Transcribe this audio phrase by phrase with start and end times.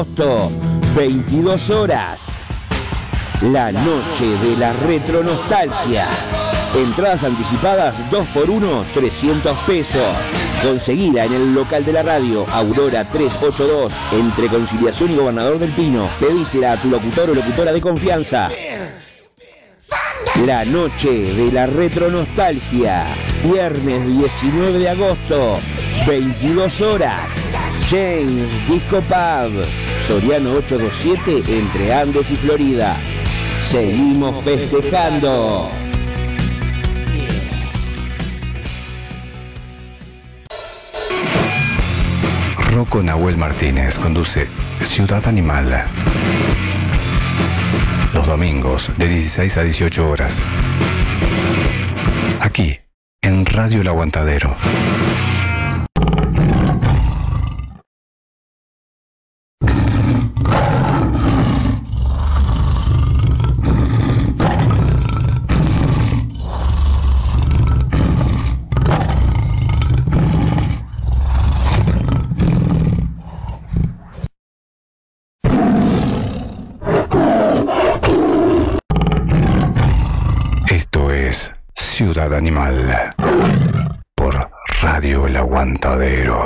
[0.00, 0.52] agosto,
[0.94, 2.26] 22 horas.
[3.42, 6.06] La noche de la retro nostalgia.
[6.76, 10.16] Entradas anticipadas 2 por 1 300 pesos.
[10.62, 16.08] Conseguila en el local de la radio Aurora 382 entre Conciliación y Gobernador del Pino.
[16.20, 18.50] Pedísela a tu locutor o locutora de confianza.
[20.46, 23.04] La noche de la retro nostalgia.
[23.42, 25.58] Viernes 19 de agosto,
[26.06, 27.67] 22 horas.
[27.90, 29.64] James Disco Pub.
[30.06, 32.96] Soriano 827 entre Andes y Florida.
[33.62, 35.70] Seguimos festejando.
[42.72, 44.48] Rocco Nahuel Martínez conduce
[44.84, 45.86] Ciudad Animal.
[48.12, 50.42] Los domingos de 16 a 18 horas.
[52.40, 52.78] Aquí,
[53.22, 54.56] en Radio El Aguantadero.
[80.70, 81.52] Esto es
[82.20, 83.14] Animal
[84.16, 84.34] por
[84.82, 86.36] Radio El Aguantadero.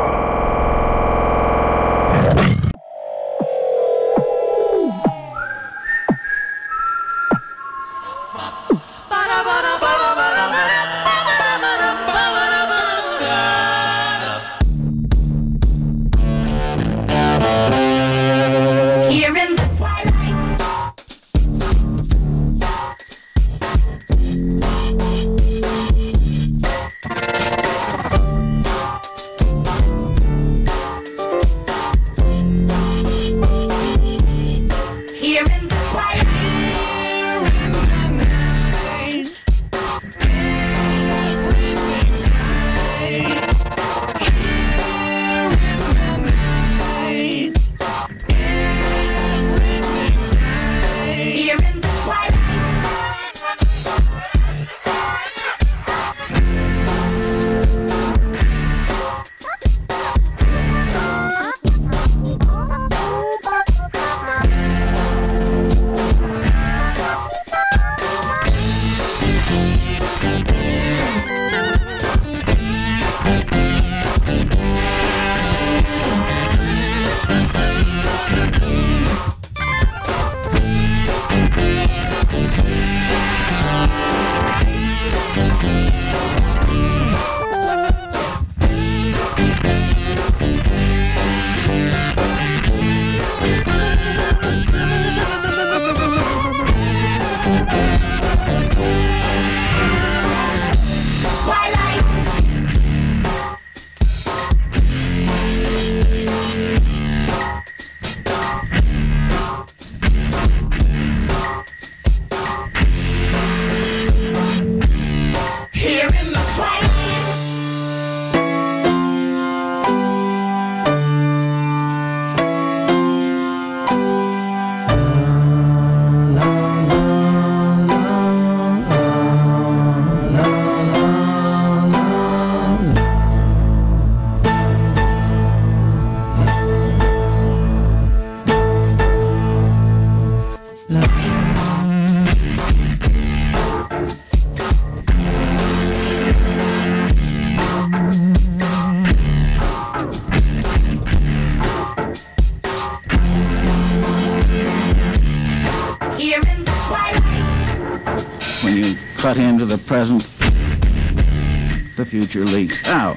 [162.34, 162.72] major League.
[162.86, 163.11] Oh,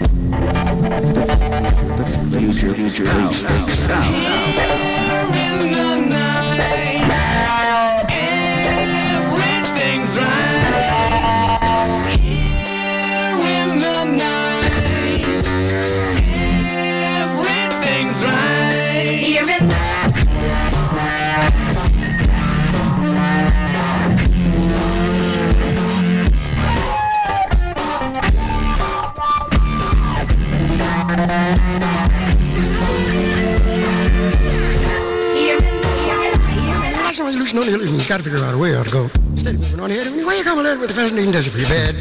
[38.25, 39.03] figure out a way out to go.
[39.33, 41.69] Instead of moving on ahead, anyway, you come along with the fascinating desert for your
[41.69, 41.93] bed.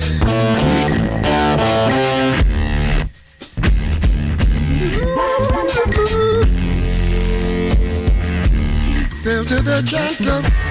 [9.23, 10.64] Fell to the gentle.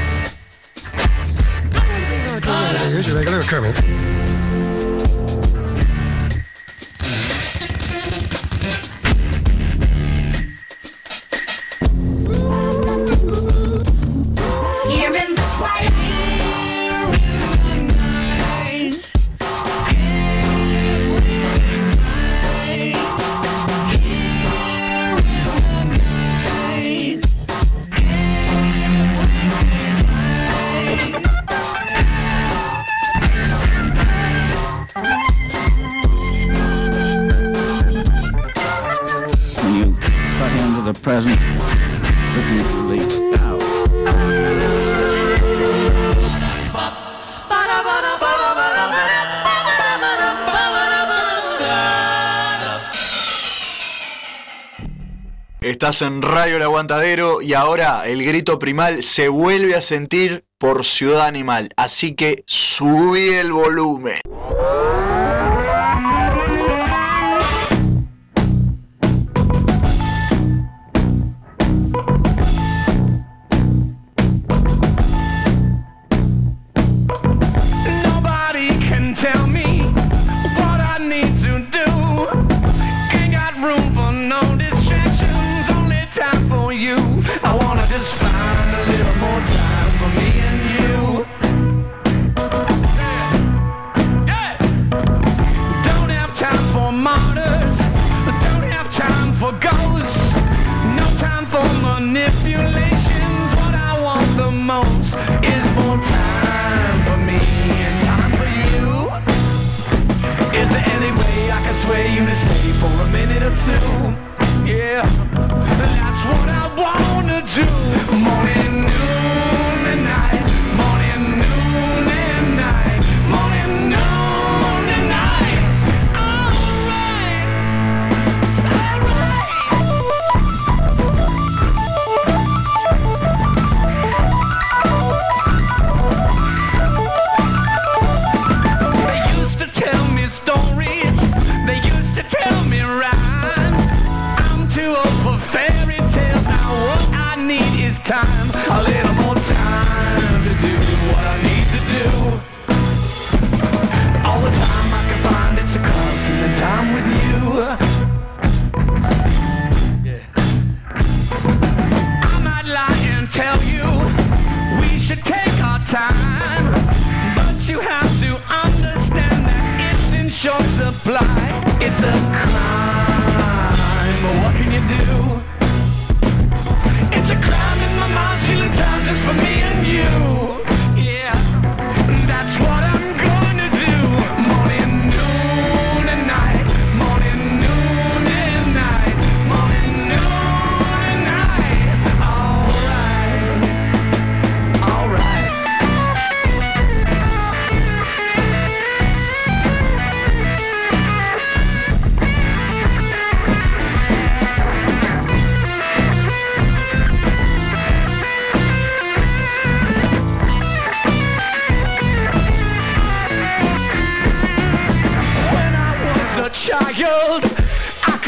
[56.01, 61.27] en Radio El Aguantadero y ahora el grito primal se vuelve a sentir por Ciudad
[61.27, 61.69] Animal.
[61.77, 64.19] Así que subí el volumen.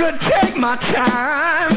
[0.05, 1.71] could take my time.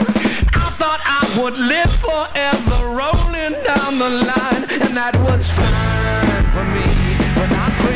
[0.52, 6.64] I thought I would live forever rolling down the line, and that was fine for
[6.76, 6.84] me,
[7.36, 7.87] but not for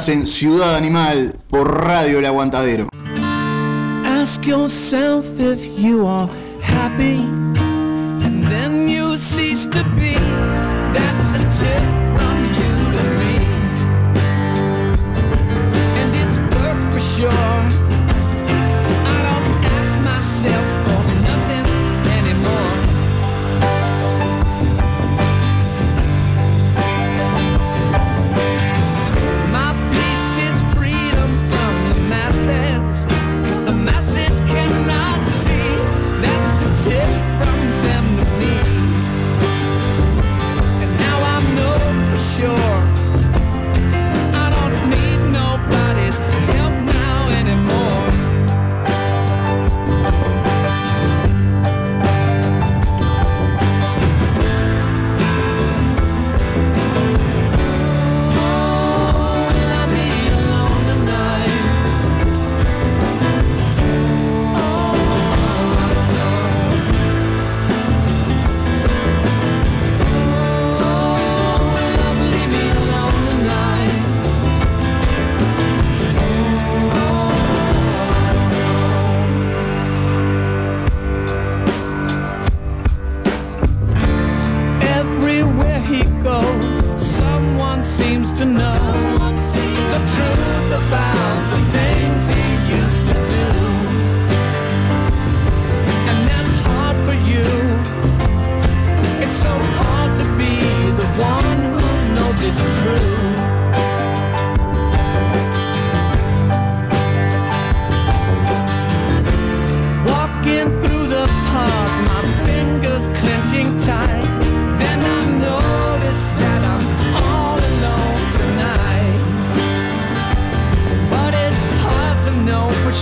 [0.00, 2.88] Estás en Ciudad Animal por Radio El Aguantadero.
[4.06, 6.26] Ask yourself if you are
[6.62, 7.18] happy
[8.24, 10.14] and then you cease to be.
[10.94, 11.99] That's a tip.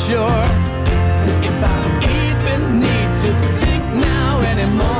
[0.06, 0.44] sure
[1.48, 1.80] if I
[2.18, 4.97] even need to think now anymore.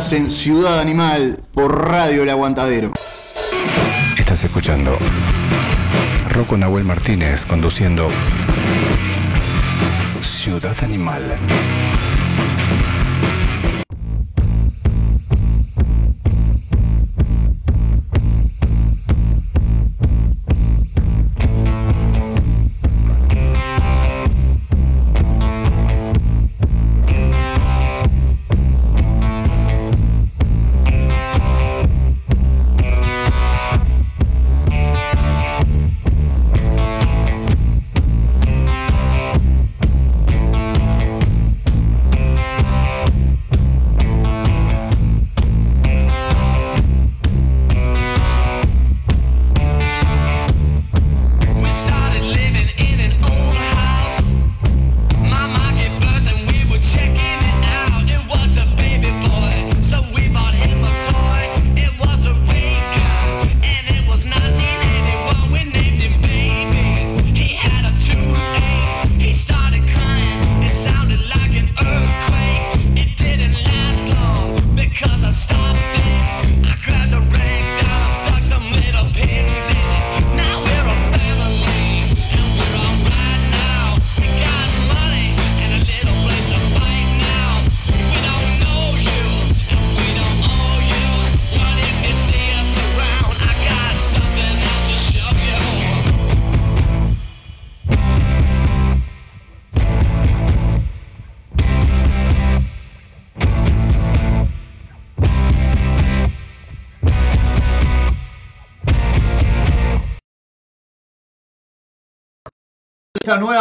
[0.00, 2.92] En Ciudad Animal por Radio El Aguantadero.
[4.16, 4.96] Estás escuchando
[6.30, 8.08] Rocco Nahuel Martínez conduciendo
[10.22, 11.36] Ciudad Animal.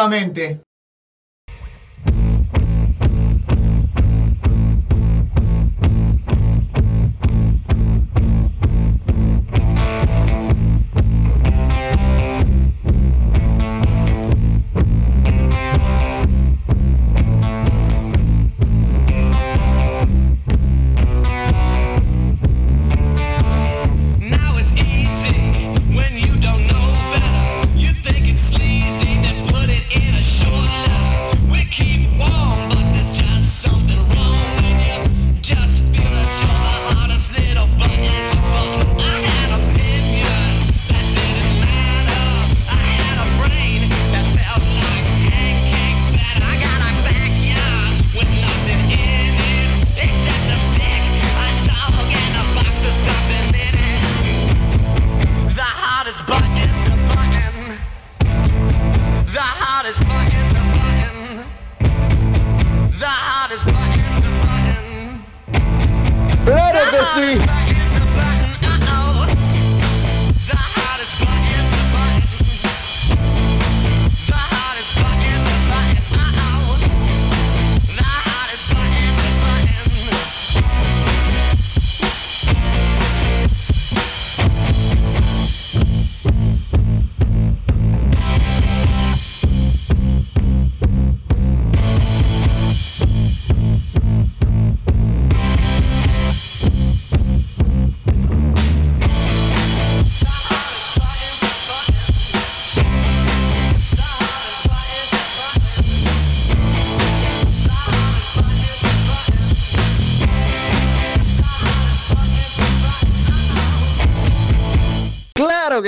[0.09, 0.61] Nuevamente.
[67.19, 67.58] ¡Claro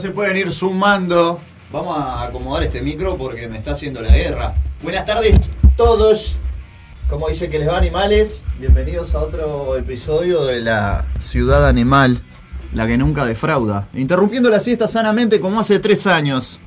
[0.00, 1.40] Se pueden ir sumando.
[1.70, 4.54] Vamos a acomodar este micro porque me está haciendo la guerra.
[4.82, 5.38] Buenas tardes
[5.76, 6.40] todos.
[7.08, 12.22] Como dice que les va animales, bienvenidos a otro episodio de la Ciudad Animal,
[12.72, 13.88] la que nunca defrauda.
[13.94, 16.60] Interrumpiendo la siesta sanamente como hace tres años.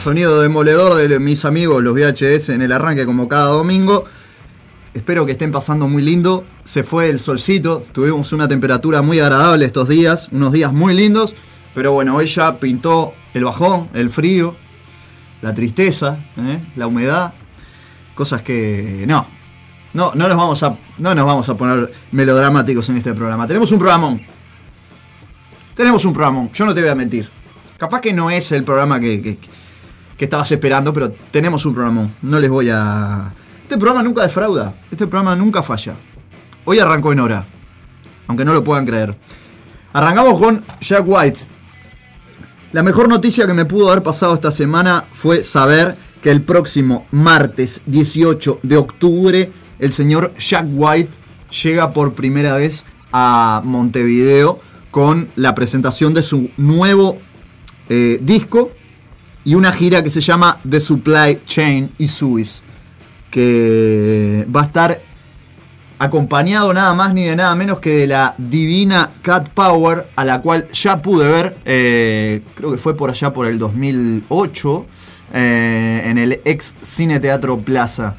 [0.00, 4.04] Sonido demoledor de mis amigos, los VHS, en el arranque como cada domingo.
[4.94, 6.44] Espero que estén pasando muy lindo.
[6.64, 11.34] Se fue el solcito, tuvimos una temperatura muy agradable estos días, unos días muy lindos.
[11.74, 14.56] Pero bueno, hoy ya pintó el bajón, el frío,
[15.42, 16.64] la tristeza, ¿eh?
[16.76, 17.34] la humedad.
[18.14, 19.26] Cosas que no.
[19.92, 23.46] No, no nos, vamos a, no nos vamos a poner melodramáticos en este programa.
[23.46, 24.20] Tenemos un programón.
[25.74, 27.30] Tenemos un programón, yo no te voy a mentir.
[27.78, 29.38] Capaz que no es el programa que, que-
[30.20, 32.14] que estabas esperando, pero tenemos un programón.
[32.20, 33.32] No les voy a...
[33.62, 34.74] Este programa nunca defrauda.
[34.90, 35.94] Este programa nunca falla.
[36.66, 37.46] Hoy arrancó en hora.
[38.26, 39.16] Aunque no lo puedan creer.
[39.94, 41.40] Arrancamos con Jack White.
[42.72, 47.06] La mejor noticia que me pudo haber pasado esta semana fue saber que el próximo
[47.12, 51.14] martes 18 de octubre el señor Jack White
[51.62, 57.16] llega por primera vez a Montevideo con la presentación de su nuevo
[57.88, 58.72] eh, disco
[59.44, 62.62] y una gira que se llama The Supply Chain y Suis
[63.30, 65.00] que va a estar
[65.98, 70.40] acompañado nada más ni de nada menos que de la divina Cat Power, a la
[70.40, 74.86] cual ya pude ver, eh, creo que fue por allá por el 2008,
[75.32, 78.16] eh, en el ex Cine Teatro Plaza.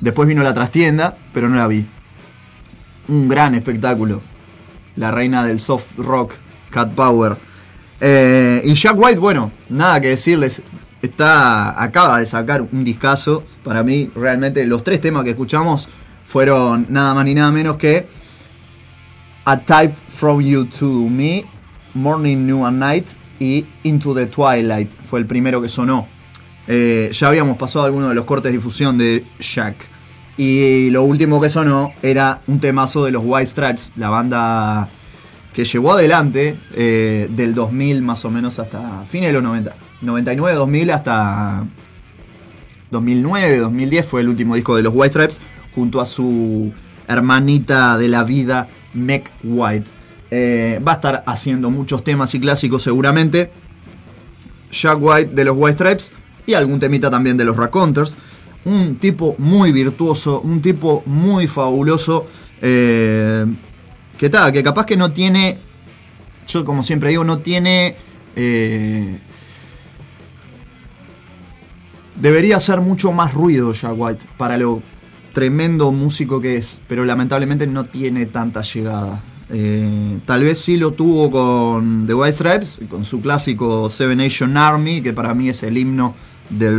[0.00, 1.86] Después vino la trastienda, pero no la vi.
[3.08, 4.22] Un gran espectáculo.
[4.94, 6.34] La reina del soft rock,
[6.70, 7.36] Cat Power.
[8.00, 10.62] Eh, y Jack White, bueno, nada que decirles.
[11.00, 13.44] Está, acaba de sacar un discazo.
[13.62, 15.88] Para mí, realmente, los tres temas que escuchamos
[16.26, 18.08] fueron nada más ni nada menos que
[19.44, 21.44] A Type From You to Me,
[21.94, 23.08] Morning, New and Night
[23.38, 24.90] y Into the Twilight.
[25.02, 26.08] Fue el primero que sonó.
[26.66, 29.76] Eh, ya habíamos pasado algunos de los cortes de difusión de Jack.
[30.36, 34.88] Y lo último que sonó era un temazo de los White Stripes, la banda
[35.52, 39.74] que llevó adelante eh, del 2000 más o menos hasta fines de los 90.
[40.00, 41.66] 99, 2000 hasta
[42.90, 45.40] 2009, 2010 fue el último disco de los White Stripes,
[45.74, 46.72] junto a su
[47.06, 49.90] hermanita de la vida, Meg White.
[50.30, 53.50] Eh, va a estar haciendo muchos temas y clásicos seguramente.
[54.70, 56.12] Jack White de los White Stripes
[56.46, 58.18] y algún temita también de los Raconteurs.
[58.64, 62.26] Un tipo muy virtuoso, un tipo muy fabuloso.
[62.60, 63.46] eh,
[64.18, 65.58] que tal, que capaz que no tiene.
[66.46, 67.96] Yo, como siempre digo, no tiene.
[68.36, 69.18] eh,
[72.16, 74.82] debería hacer mucho más ruido Jack White para lo
[75.32, 79.22] tremendo músico que es, pero lamentablemente no tiene tanta llegada.
[79.50, 84.56] Eh, tal vez sí lo tuvo con The White Stripes, con su clásico Seven Nation
[84.56, 86.14] Army, que para mí es el himno
[86.50, 86.70] de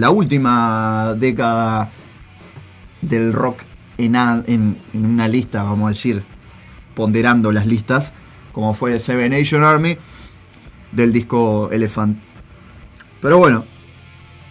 [0.00, 1.90] la última década
[3.02, 3.60] del rock
[3.98, 4.14] en-
[4.46, 6.22] en una lista, vamos a decir,
[6.94, 8.12] ponderando las listas,
[8.52, 9.96] como fue Seven Nation Army
[10.92, 12.18] del disco Elephant.
[13.20, 13.64] Pero bueno,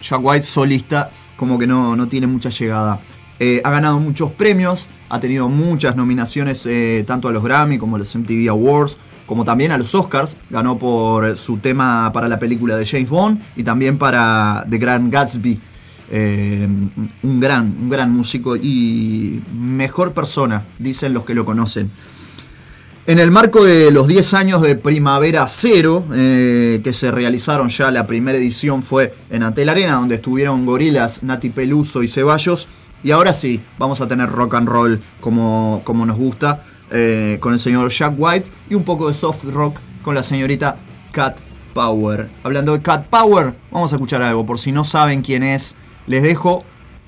[0.00, 3.00] Jack White solista como que no, no tiene mucha llegada.
[3.38, 7.96] Eh, ha ganado muchos premios, ha tenido muchas nominaciones eh, tanto a los Grammy como
[7.96, 10.36] a los MTV Awards, como también a los Oscars.
[10.50, 15.12] Ganó por su tema para la película de James Bond y también para The Grand
[15.12, 15.58] Gatsby.
[16.14, 16.68] Eh,
[17.22, 21.90] un, gran, un gran músico y mejor persona, dicen los que lo conocen.
[23.04, 27.90] En el marco de los 10 años de Primavera Cero, eh, que se realizaron ya,
[27.90, 32.68] la primera edición fue en Antel Arena, donde estuvieron Gorilas, Nati Peluso y Ceballos.
[33.02, 36.62] Y ahora sí, vamos a tener rock and roll como, como nos gusta,
[36.92, 40.76] eh, con el señor Jack White y un poco de soft rock con la señorita
[41.10, 41.40] Cat
[41.74, 42.30] Power.
[42.44, 45.74] Hablando de Cat Power, vamos a escuchar algo, por si no saben quién es,
[46.06, 46.62] les dejo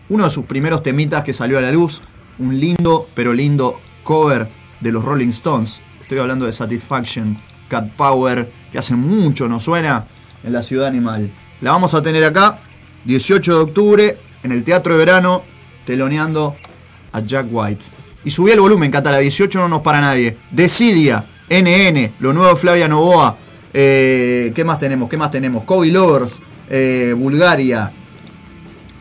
[0.08, 2.00] uno de sus primeros temitas que salió a la luz,
[2.40, 5.80] un lindo, pero lindo cover de los Rolling Stones.
[6.00, 7.36] Estoy hablando de Satisfaction,
[7.68, 10.04] Cat Power, que hace mucho nos suena
[10.44, 11.32] en la ciudad animal.
[11.62, 12.60] La vamos a tener acá,
[13.06, 15.42] 18 de octubre, en el Teatro de Verano,
[15.86, 16.54] teloneando
[17.12, 17.84] a Jack White.
[18.24, 20.36] Y subí el volumen, Cata, la 18 no nos para nadie.
[20.50, 23.38] Decidia, NN, lo nuevo Flavia Novoa.
[23.72, 25.08] Eh, ¿Qué más tenemos?
[25.08, 25.64] ¿Qué más tenemos?
[25.64, 27.90] Kobe Lovers, eh, Bulgaria,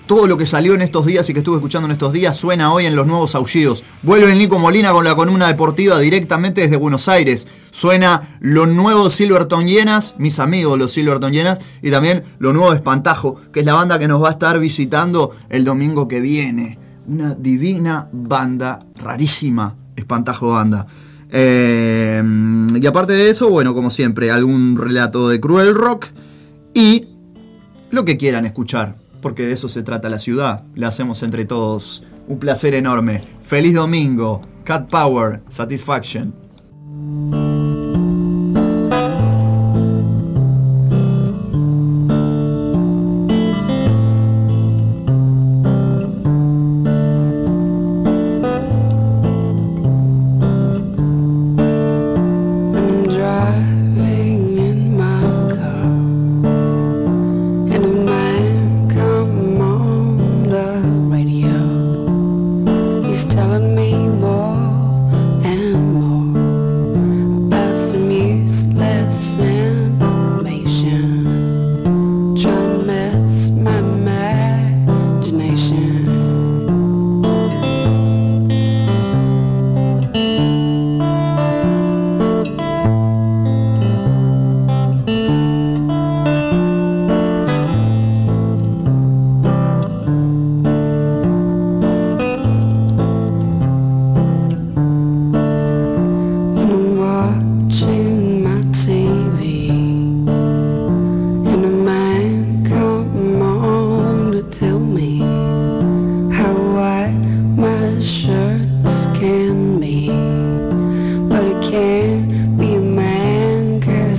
[0.06, 2.74] todo lo que salió en estos días y que estuve escuchando en estos días suena
[2.74, 3.84] hoy en los nuevos aullidos.
[4.02, 7.48] Vuelve el Nico Molina con la columna deportiva directamente desde Buenos Aires.
[7.72, 13.38] Suena lo nuevo Silverton Llenas, mis amigos los Silverton Llenas, y también lo nuevo Espantajo,
[13.52, 16.80] que es la banda que nos va a estar visitando el domingo que viene.
[17.08, 20.86] Una divina banda, rarísima, Espantajo Banda.
[21.36, 22.22] Eh,
[22.76, 26.06] y aparte de eso, bueno, como siempre, algún relato de Cruel Rock
[26.74, 27.08] y
[27.90, 30.64] lo que quieran escuchar, porque de eso se trata la ciudad.
[30.76, 32.04] La hacemos entre todos.
[32.28, 33.22] Un placer enorme.
[33.42, 34.42] Feliz domingo.
[34.64, 37.53] Cat Power, Satisfaction.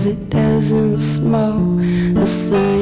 [0.07, 1.79] It doesn't smoke.
[2.15, 2.74] The same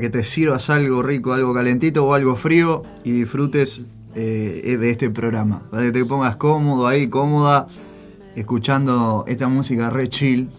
[0.00, 5.10] que te sirvas algo rico, algo calentito o algo frío y disfrutes eh, de este
[5.10, 5.62] programa.
[5.70, 7.68] Para que te pongas cómodo ahí, cómoda,
[8.34, 10.50] escuchando esta música re chill,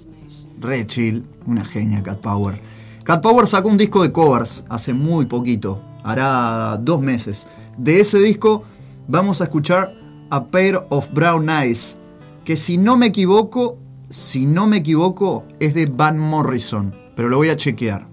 [0.59, 2.61] re chill, una genia Cat Power.
[3.03, 7.47] Cat Power sacó un disco de covers hace muy poquito, hará dos meses.
[7.77, 8.63] De ese disco
[9.07, 9.93] vamos a escuchar
[10.29, 11.97] A Pair of Brown Eyes,
[12.45, 13.77] que si no me equivoco,
[14.09, 18.10] si no me equivoco, es de Van Morrison, pero lo voy a chequear.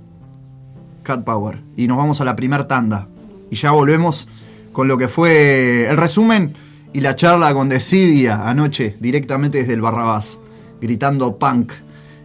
[1.24, 1.60] Power.
[1.76, 3.08] Y nos vamos a la primer tanda.
[3.50, 4.28] Y ya volvemos
[4.72, 6.54] con lo que fue el resumen
[6.92, 10.38] y la charla con Decidia anoche, directamente desde el Barrabás,
[10.80, 11.72] gritando punk.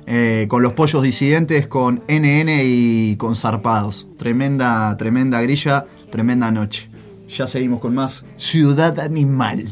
[0.06, 4.08] eh, con los pollos disidentes, con NN y con zarpados.
[4.18, 6.90] Tremenda, tremenda grilla, tremenda noche.
[7.30, 9.64] Ya seguimos con más Ciudad Animal.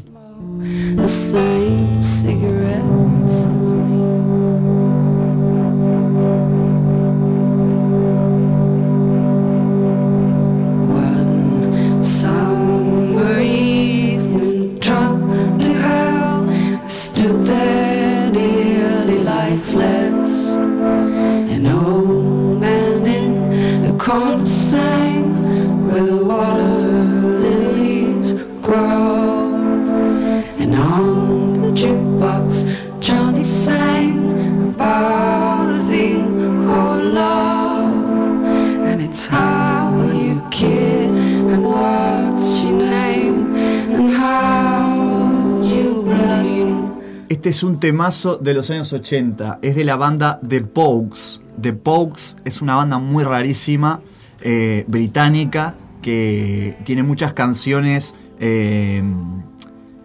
[47.42, 49.58] Este es un temazo de los años 80.
[49.64, 51.42] Es de la banda The Pogues.
[51.60, 54.04] The Pogues es una banda muy rarísima,
[54.42, 55.74] eh, británica,
[56.04, 59.02] que tiene muchas canciones eh,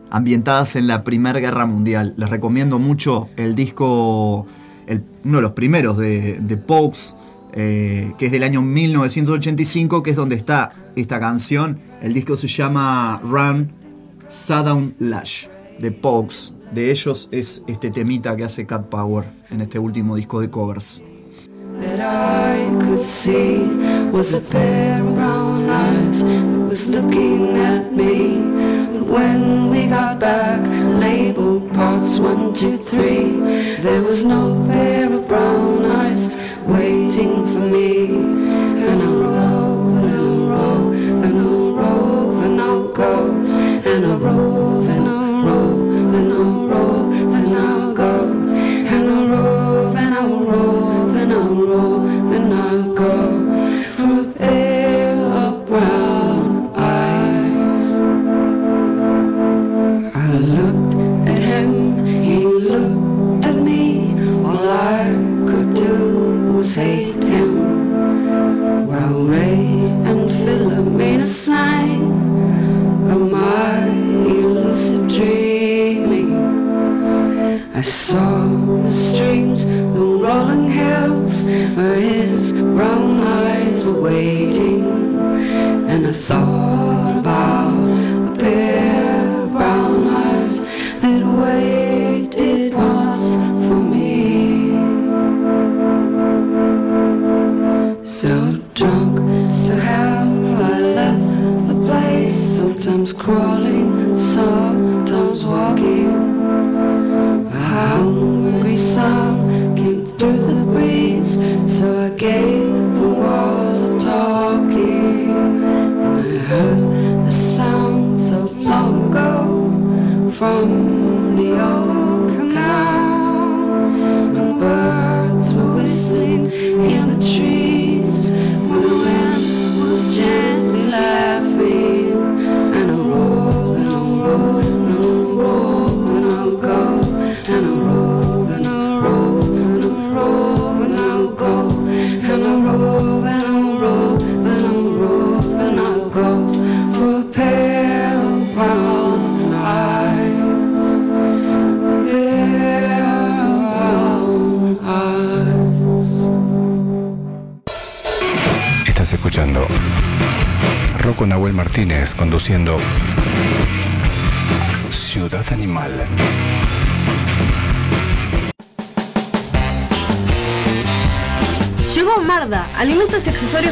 [0.09, 2.15] ambientadas en la Primera Guerra Mundial.
[2.17, 4.47] Les recomiendo mucho el disco,
[5.23, 7.17] uno de los primeros de The Pogues,
[7.53, 11.81] eh, que es del año 1985, que es donde está esta canción.
[12.01, 13.75] El disco se llama Run
[14.27, 16.56] Sadown Lash de Pogues.
[16.77, 21.03] De ellos es este temita que hace Cat Power en este último disco de covers.
[21.81, 22.67] I
[29.09, 30.61] when we got back,
[31.01, 33.41] labeled parts one, two, three,
[33.81, 36.37] there was no pair of brown eyes
[36.67, 38.09] waiting for me.
[38.87, 39.46] And I'll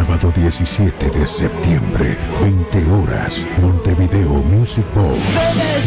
[0.00, 5.18] Sábado 17 de septiembre, 20 horas, Montevideo Music Bowl.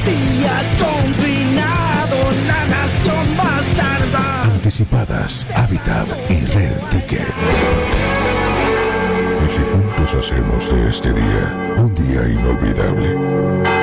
[0.06, 7.34] días confinado La nación bastarda Anticipadas, Habitat y Red Ticket.
[9.43, 13.83] Y si juntos hacemos de este día un día inolvidable.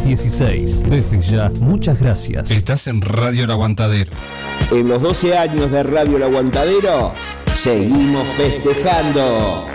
[0.00, 0.88] 716.
[0.88, 2.50] Desde ya, muchas gracias.
[2.50, 4.12] Estás en Radio El Aguantadero.
[4.70, 7.12] En los 12 años de Radio El Aguantadero,
[7.54, 9.66] seguimos festejando.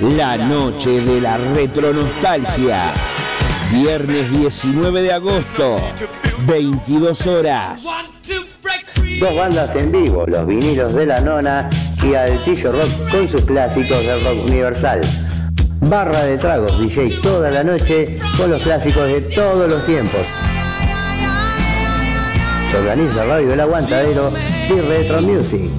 [0.00, 2.94] La noche de la retronostalgia.
[3.70, 5.78] Viernes 19 de agosto,
[6.46, 7.84] 22 horas.
[9.20, 11.70] Dos bandas en vivo, los vinilos de la nona
[12.02, 15.00] y Altillo Rock con sus clásicos del rock universal.
[15.88, 20.20] Barra de tragos, DJ toda la noche con los clásicos de todos los tiempos.
[22.70, 24.30] Se organiza Radio El Aguantadero
[24.68, 25.70] y Retro Music.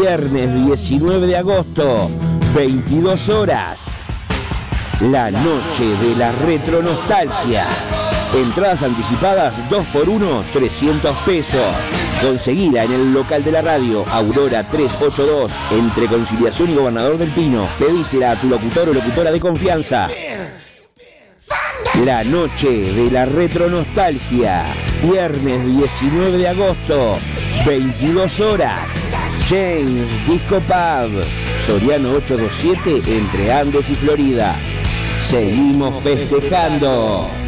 [0.00, 2.10] Viernes 19 de agosto,
[2.54, 3.86] 22 horas.
[5.02, 7.66] La noche de la retronostalgia.
[8.34, 11.99] Entradas anticipadas 2x1, 300 pesos.
[12.20, 17.66] Conseguila en el local de la radio, Aurora 382, entre Conciliación y Gobernador del Pino.
[17.78, 20.08] Pedísela a tu locutor o locutora de confianza.
[22.04, 24.64] La noche de la retronostalgia.
[25.02, 27.18] Viernes 19 de agosto,
[27.66, 28.90] 22 horas.
[29.48, 31.24] James Disco Pub,
[31.64, 34.56] Soriano 827, entre Andes y Florida.
[35.20, 37.39] Seguimos festejando.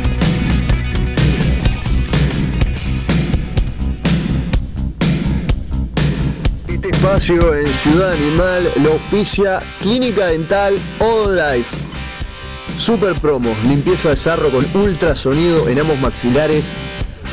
[7.02, 11.76] Espacio en Ciudad Animal lo auspicia Clínica Dental All Life.
[12.76, 16.72] Super promo, limpieza de sarro con ultrasonido en ambos maxilares,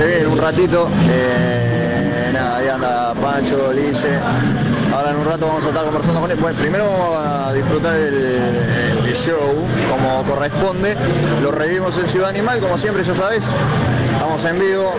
[0.00, 0.88] Un ratito.
[1.10, 4.08] Eh, nada, ahí anda Pancho, Lice.
[4.94, 6.38] Ahora en un rato vamos a estar conversando con él.
[6.38, 10.96] Bueno, primero vamos a disfrutar el, show como corresponde.
[11.42, 13.44] Lo revivimos en Ciudad Animal, como siempre ya sabes.
[14.14, 14.94] Estamos en vivo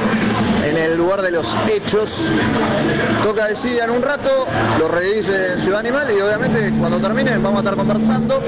[0.70, 2.30] en el lugar de los hechos.
[3.24, 4.46] Toca de Sidia en un rato,
[4.78, 8.40] lo revivís en Ciudad Animal y obviamente cuando terminen vamos a estar conversando.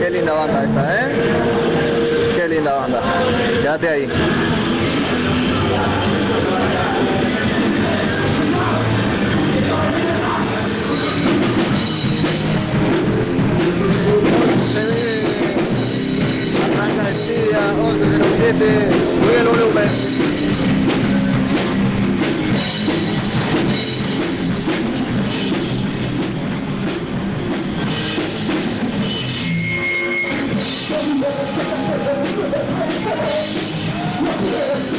[0.00, 1.63] Qué linda banda esta, ¿eh?
[2.54, 3.02] Linda banda.
[3.60, 4.06] Quédate ahí.
[14.72, 15.22] Se ve.
[16.64, 18.90] Arranca Sidia, 1107.
[18.92, 20.23] Sube el volumen.
[34.54, 34.94] ¡Vamos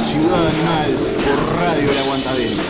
[0.00, 0.90] Ciudad Animal
[1.24, 2.62] por Radio El Aguantadero.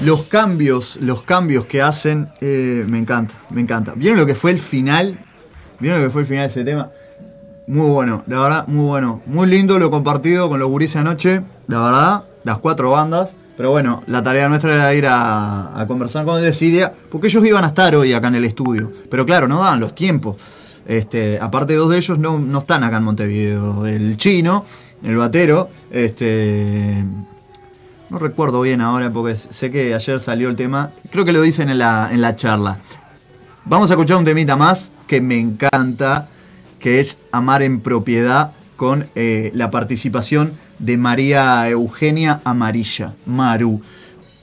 [0.00, 3.94] Los cambios, los cambios que hacen, eh, me encanta, me encanta.
[3.96, 5.18] ¿Vieron lo que fue el final?
[5.80, 6.90] ¿Vieron lo que fue el final de ese tema?
[7.66, 9.22] Muy bueno, la verdad, muy bueno.
[9.24, 13.36] Muy lindo lo compartido con los gurises anoche, la verdad, las cuatro bandas.
[13.56, 17.68] Pero bueno, la tarea nuestra era ir a, conversar con Decidia, porque ellos iban a
[17.68, 18.90] estar hoy acá en el estudio.
[19.10, 20.36] Pero claro, no daban los tiempos.
[20.86, 23.86] Este, aparte, dos de ellos no, no están acá en Montevideo.
[23.86, 24.64] El chino,
[25.02, 27.04] el batero, este.
[28.08, 30.92] No recuerdo bien ahora porque sé que ayer salió el tema.
[31.10, 32.78] Creo que lo dicen en la, en la charla.
[33.64, 36.28] Vamos a escuchar un temita más que me encanta,
[36.78, 40.52] que es Amar en Propiedad, con eh, la participación
[40.82, 43.80] de María Eugenia Amarilla, Maru.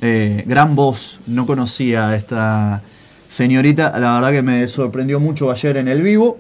[0.02, 2.82] Eh, gran voz, no conocía a esta
[3.28, 6.38] señorita, la verdad que me sorprendió mucho ayer en el vivo.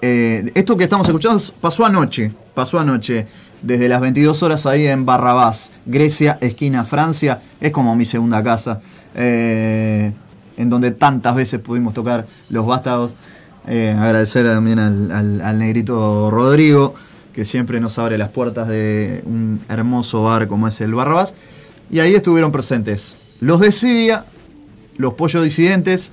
[0.00, 3.26] Eh, esto que estamos escuchando pasó anoche, pasó anoche,
[3.60, 8.80] desde las 22 horas ahí en Barrabás, Grecia, esquina Francia, es como mi segunda casa,
[9.14, 10.12] eh,
[10.56, 13.14] en donde tantas veces pudimos tocar los vástagos.
[13.66, 16.94] Agradecer también al- al negrito Rodrigo,
[17.36, 21.34] que siempre nos abre las puertas de un hermoso bar como es el Barrabás.
[21.90, 24.24] Y ahí estuvieron presentes los de Sidia,
[24.96, 26.12] los Pollos Disidentes,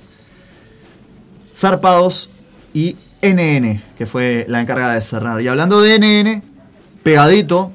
[1.56, 2.28] Zarpados
[2.74, 5.40] y NN, que fue la encargada de cerrar.
[5.40, 6.42] Y hablando de NN,
[7.02, 7.72] pegadito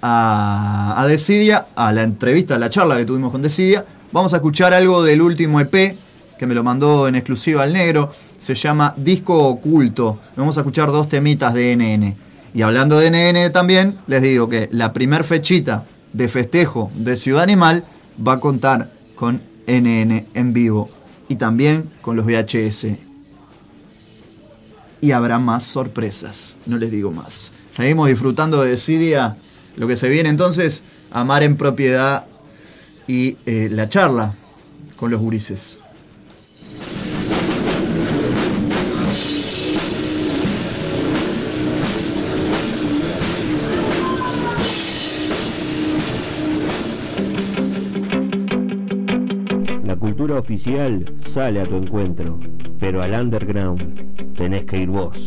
[0.00, 4.36] a, a Decidia, a la entrevista, a la charla que tuvimos con Decidia, vamos a
[4.36, 5.96] escuchar algo del último EP
[6.38, 8.12] que me lo mandó en exclusiva al negro.
[8.38, 10.20] Se llama Disco Oculto.
[10.36, 12.33] Vamos a escuchar dos temitas de NN.
[12.54, 17.42] Y hablando de NN también, les digo que la primer fechita de festejo de Ciudad
[17.42, 17.84] Animal
[18.26, 20.88] va a contar con NN en vivo
[21.28, 22.86] y también con los VHS.
[25.00, 27.50] Y habrá más sorpresas, no les digo más.
[27.70, 29.36] Seguimos disfrutando de Decidia,
[29.76, 32.24] lo que se viene entonces, Amar en Propiedad
[33.08, 34.32] y eh, la charla
[34.96, 35.80] con los gurises.
[50.24, 52.40] Cultura oficial sale a tu encuentro,
[52.80, 55.18] pero al underground tenés que ir vos.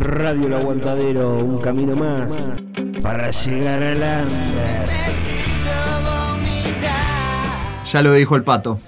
[0.00, 2.48] Radio El Aguantadero, un camino más
[3.00, 4.88] para llegar al under.
[7.84, 8.80] Ya lo dijo el pato.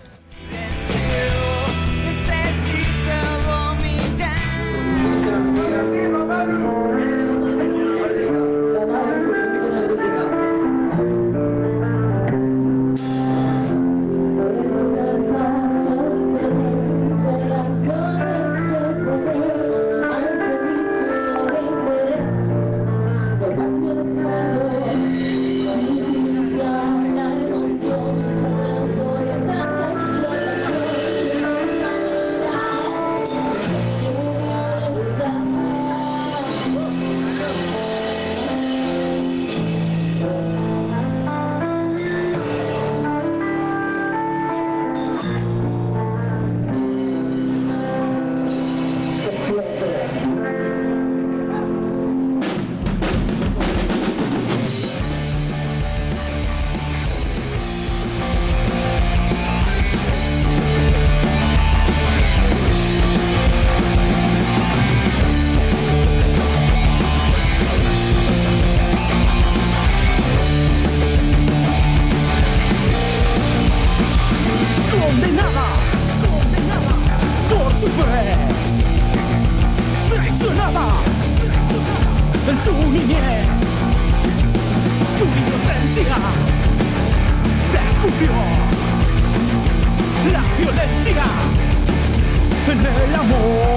[93.22, 93.69] En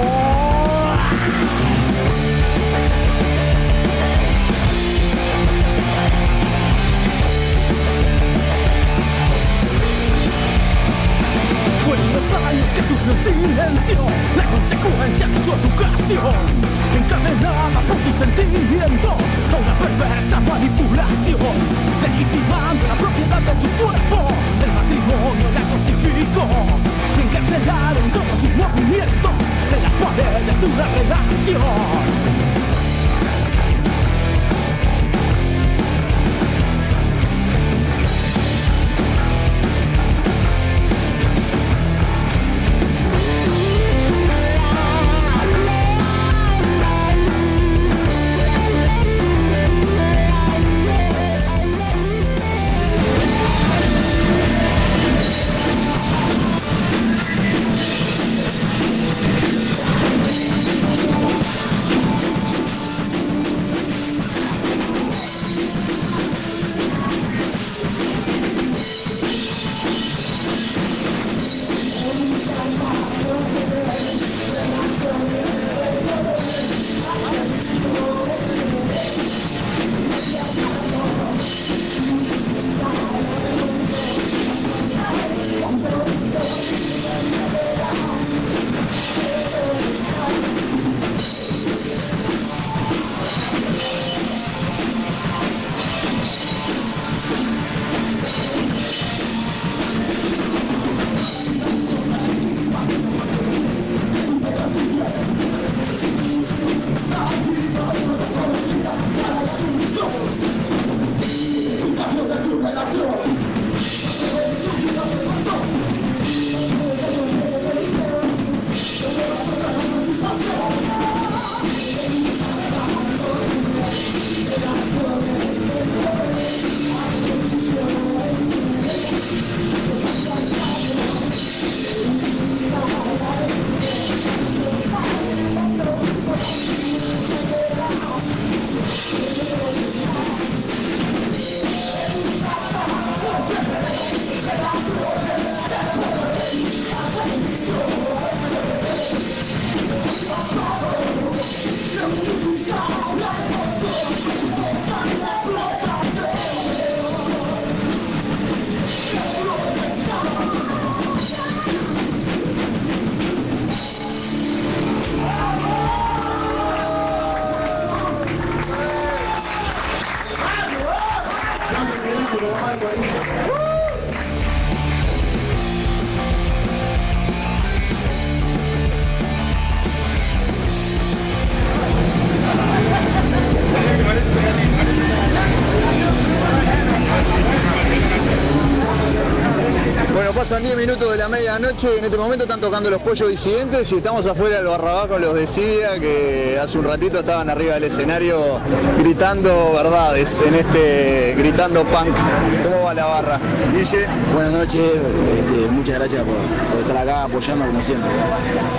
[190.54, 191.98] pasan 10 minutos de la medianoche.
[191.98, 195.34] En este momento están tocando los pollos disidentes y estamos afuera del barrabá con los
[195.34, 198.60] de Sidia que hace un ratito estaban arriba del escenario
[198.96, 202.14] gritando verdades en este gritando punk.
[202.62, 203.40] ¿Cómo va la barra?
[203.72, 204.06] Guille.
[204.32, 208.10] Buenas noches, este, muchas gracias por, por estar acá apoyando como siempre.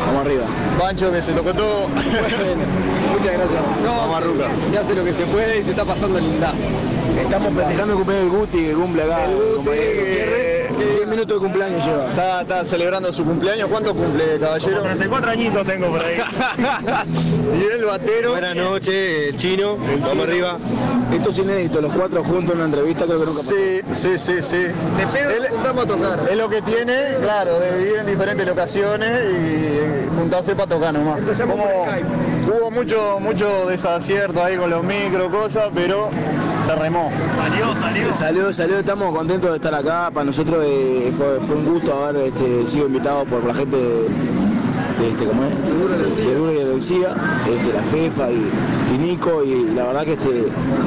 [0.08, 0.46] Vamos arriba.
[0.80, 1.90] Pancho que se tocó todo.
[1.90, 3.62] Muchas gracias.
[3.84, 4.48] No, Vamos a Ruca.
[4.70, 6.70] se hace lo que se puede y se está pasando lindazo.
[7.22, 9.26] Estamos festejando el cumpleaños del Guti que cumple acá.
[9.26, 10.45] El Guti,
[10.86, 12.10] compañero que- Gutiérrez, que 10 minutos de cumpleaños lleva.
[12.10, 13.68] Está, está celebrando su cumpleaños.
[13.70, 14.82] ¿Cuánto cumple, caballero?
[14.82, 16.18] 34 añitos tengo por ahí.
[17.60, 18.32] y el batero.
[18.32, 19.78] Buenas noches, el chino.
[20.02, 20.58] Vamos arriba.
[21.14, 23.54] Esto es inédito, los cuatro juntos en una entrevista creo que nunca pasó.
[23.54, 24.58] Sí, sí, sí, sí.
[24.58, 26.20] De pedo juntamos a tocar.
[26.30, 31.24] Es lo que tiene, claro, de vivir en diferentes locaciones y juntarse para tocar nomás.
[31.26, 36.10] Se llama Como hubo mucho, mucho desacierto ahí con los micros, cosas, pero
[36.66, 37.12] se remó.
[37.36, 38.14] Salió, salió.
[38.14, 40.10] Salió, salió, estamos contentos de estar acá.
[40.12, 43.84] Para nosotros eh, fue, fue un gusto haber este, sido invitados por la gente de,
[45.00, 46.16] de este, ¿cómo es?
[46.18, 47.16] De Duro y de García,
[47.50, 48.50] este, la FEFA y,
[48.94, 49.44] y Nico.
[49.44, 50.30] Y la verdad que este,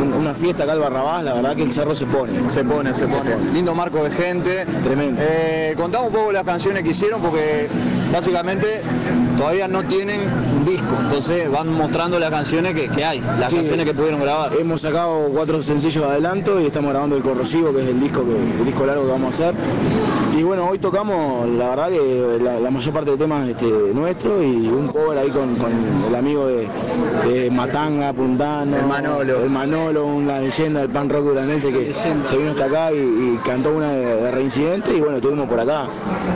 [0.01, 2.33] un- una fiesta acá al Barrabás, la verdad que el cerro se pone.
[2.51, 3.37] Se pone, se pone.
[3.53, 4.66] Lindo marco de gente.
[4.83, 5.20] Tremendo.
[5.24, 7.68] Eh, contamos un poco las canciones que hicieron porque
[8.12, 8.83] básicamente
[9.37, 10.20] todavía no tienen
[10.69, 13.57] disco, entonces van mostrando las canciones que, que hay, las Sí.
[13.57, 14.53] canciones que pudieron grabar.
[14.59, 18.25] Hemos sacado cuatro sencillos de adelanto y estamos grabando el corrosivo, que es el disco
[18.25, 19.55] que, el disco largo que vamos a hacer.
[20.37, 24.45] Y bueno, hoy tocamos, la verdad que la, la mayor parte de temas este, nuestros
[24.45, 25.73] y un cover ahí con, con
[26.09, 26.69] el amigo de,
[27.29, 29.43] de Matanga, Puntano, El Manolo.
[29.43, 31.93] el Manolo, una leyenda del pan rock duranense que
[32.23, 35.59] se vino hasta acá y, y cantó una de, de reincidente y bueno, estuvimos por
[35.59, 35.87] acá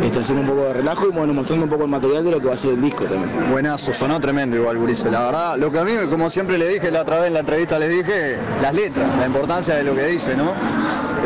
[0.03, 2.41] este, haciendo un poco de relajo y bueno, mostrando un poco el material de lo
[2.41, 3.30] que va a ser el disco también.
[3.53, 5.11] Buenazo, sonó tremendo igual, Gurice.
[5.11, 7.41] La verdad, lo que a mí, como siempre le dije la otra vez en la
[7.41, 10.53] entrevista, les dije, las letras, la importancia de lo que dice, ¿no?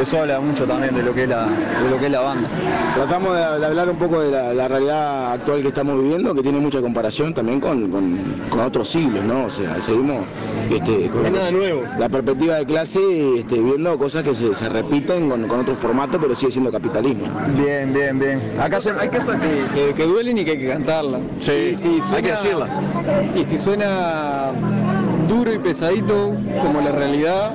[0.00, 2.48] Eso habla mucho también de lo que es la, de lo que es la banda.
[2.94, 6.42] Tratamos de, de hablar un poco de la, la realidad actual que estamos viviendo, que
[6.42, 9.44] tiene mucha comparación también con, con- con otros siglos, ¿no?
[9.44, 10.24] O sea, seguimos
[10.70, 11.82] este, con nada nuevo.
[11.98, 13.00] la perspectiva de clase
[13.38, 17.26] este, viendo cosas que se, se repiten con, con otro formato, pero sigue siendo capitalismo.
[17.56, 18.42] Bien, bien, bien.
[18.60, 18.90] Acá se...
[18.90, 21.20] Hay cosas que, que- que duelen y que hay que cantarlas.
[21.40, 22.66] Sí, Y si hay que decirla.
[23.34, 24.52] Y si suena
[25.28, 27.52] duro y pesadito, como la realidad,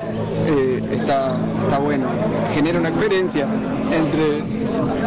[0.47, 2.07] eh, está, está bueno.
[2.53, 3.45] Genera una coherencia
[3.91, 4.39] entre,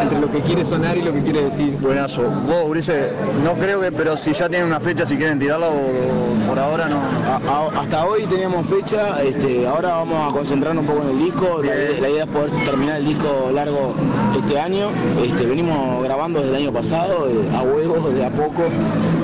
[0.02, 1.76] entre lo que quiere sonar y lo que quiere decir.
[1.80, 2.22] Buenazo.
[2.46, 3.10] Vos, Gurice,
[3.44, 6.58] no creo que, pero si ya tienen una fecha, si quieren tirarla o, o por
[6.58, 6.96] ahora no.
[6.98, 11.18] A- a- hasta hoy teníamos fecha, este, ahora vamos a concentrarnos un poco en el
[11.24, 11.60] disco.
[12.00, 13.94] La idea es poder terminar el disco largo
[14.38, 14.88] este año.
[15.22, 18.62] Este, venimos grabando desde el año pasado, eh, a huevos, de a poco,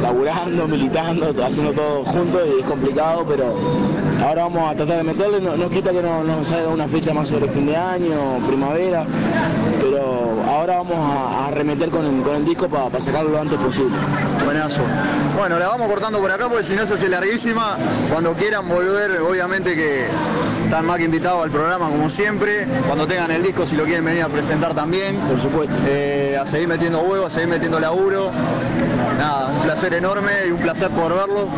[0.02, 3.54] laburando, militando, haciendo todo juntos y es complicado, pero
[4.26, 5.40] ahora vamos a tratar de meterle.
[5.40, 9.04] No, no quita que no, no salga una fecha más sobre fin de año, primavera,
[9.80, 13.96] pero ahora vamos a, arremeter con el, con el disco para sacarlo lo antes posible.
[14.44, 14.82] Buenazo.
[15.36, 17.76] Bueno, la vamos cortando por acá porque si no se hace larguísima.
[18.10, 20.06] Cuando quieran volver, obviamente que
[20.64, 22.66] están más que invitados al programa como siempre.
[22.86, 25.16] Cuando tengan el disco, si lo quieren venir a presentar también.
[25.16, 25.74] Por supuesto.
[25.88, 28.30] Eh, a seguir metiendo huevos, a seguir metiendo laburo.
[29.18, 31.48] Nada, un placer enorme y un placer por verlo.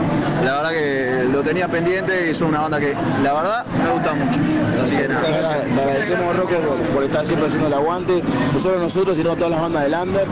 [0.45, 4.13] La verdad que lo tenía pendiente y son una banda que la verdad me gusta
[4.15, 4.41] mucho.
[4.83, 5.23] Así que nada.
[5.23, 9.51] te agradecemos Rocco por, por estar siempre haciendo el aguante, no solo nosotros, sino todas
[9.51, 10.27] las bandas del Under.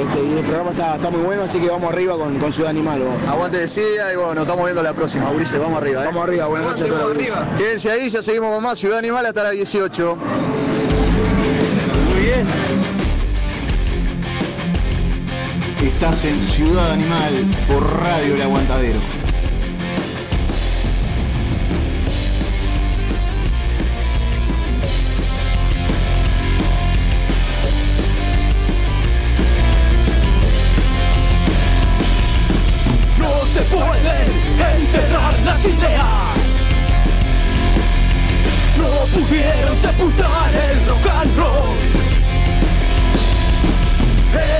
[0.00, 2.70] Este, y el programa está, está muy bueno, así que vamos arriba con, con Ciudad
[2.70, 3.00] Animal.
[3.00, 3.30] vos.
[3.30, 5.30] Aguante de Sida y bueno, nos estamos viendo la próxima.
[5.30, 6.02] Ulises, vamos arriba.
[6.02, 6.06] ¿eh?
[6.06, 7.14] Vamos arriba, buenas noches a todos.
[7.16, 7.48] arriba.
[7.56, 10.16] Quédense ahí, ya seguimos con más Ciudad Animal hasta las 18.
[12.12, 12.46] Muy bien.
[15.82, 19.23] Estás en Ciudad Animal por Radio El Aguantadero.
[35.64, 35.70] No
[39.06, 41.76] pudieron sepultar el rock and roll.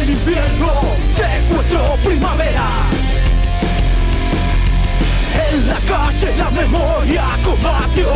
[0.01, 0.73] El invierno
[1.15, 2.69] secuestró primavera.
[5.51, 8.09] En la calle la memoria combatió.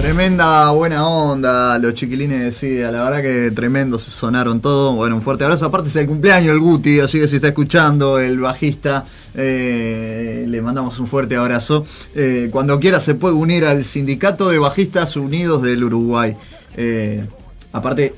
[0.00, 4.94] Tremenda buena onda, los chiquilines de Sidia, la verdad que tremendo, se sonaron todo.
[4.94, 5.66] Bueno, un fuerte abrazo.
[5.66, 10.62] Aparte es el cumpleaños el Guti, así que si está escuchando el bajista, eh, le
[10.62, 11.84] mandamos un fuerte abrazo.
[12.14, 16.34] Eh, cuando quiera se puede unir al Sindicato de Bajistas Unidos del Uruguay.
[16.78, 17.26] Eh,
[17.70, 18.14] aparte,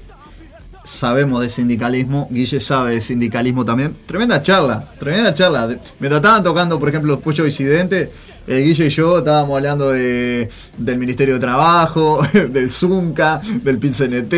[0.84, 3.96] sabemos de sindicalismo, Guille sabe de sindicalismo también.
[4.06, 5.66] Tremenda charla, tremenda charla.
[6.00, 8.10] Mientras estaban tocando, por ejemplo, los Pollo Disidente,
[8.46, 14.34] el Guille y yo estábamos hablando de, del Ministerio de Trabajo, del Zunca, del PINCNT.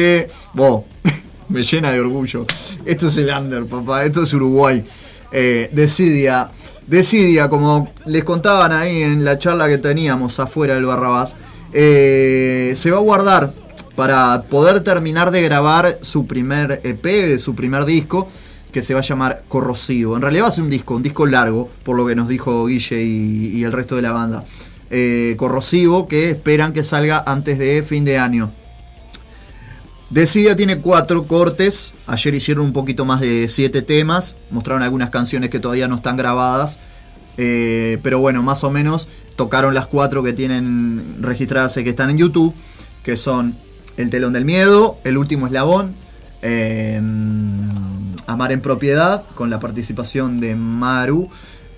[0.55, 0.85] Vos,
[1.49, 2.47] me llena de orgullo.
[2.85, 4.85] Esto es el under, papá, esto es Uruguay.
[5.33, 11.37] Eh, Decidia, como les contaban ahí en la charla que teníamos afuera del Barrabás,
[11.73, 13.55] eh, se va a guardar
[13.97, 18.29] para poder terminar de grabar su primer EP, su primer disco,
[18.73, 20.17] que se va a llamar Corrosivo.
[20.17, 22.67] En realidad va a ser un disco, un disco largo, por lo que nos dijo
[22.67, 24.45] Guille y, el resto de la banda.
[24.91, 28.53] Eh, Corrosivo, que esperan que salga antes de fin de año.
[30.11, 31.95] Decidia tiene cuatro cortes.
[32.07, 34.37] Ayer hicieron un poquito más de siete temas.
[34.51, 36.79] Mostraron algunas canciones que todavía no están grabadas.
[37.37, 42.11] Eh, pero bueno, más o menos tocaron las cuatro que tienen registradas y que están
[42.11, 42.55] en YouTube.
[43.03, 43.57] Que son
[43.97, 45.95] El telón del miedo, El último eslabón,
[46.43, 47.01] eh,
[48.27, 51.29] Amar en propiedad, con la participación de Maru,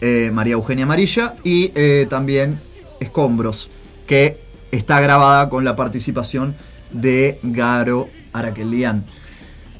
[0.01, 1.35] eh, María Eugenia Amarilla.
[1.43, 2.61] Y eh, también
[3.01, 3.71] Escombros,
[4.07, 4.41] que
[4.71, 6.55] está grabada con la participación
[6.93, 9.05] de Garo Araquelian.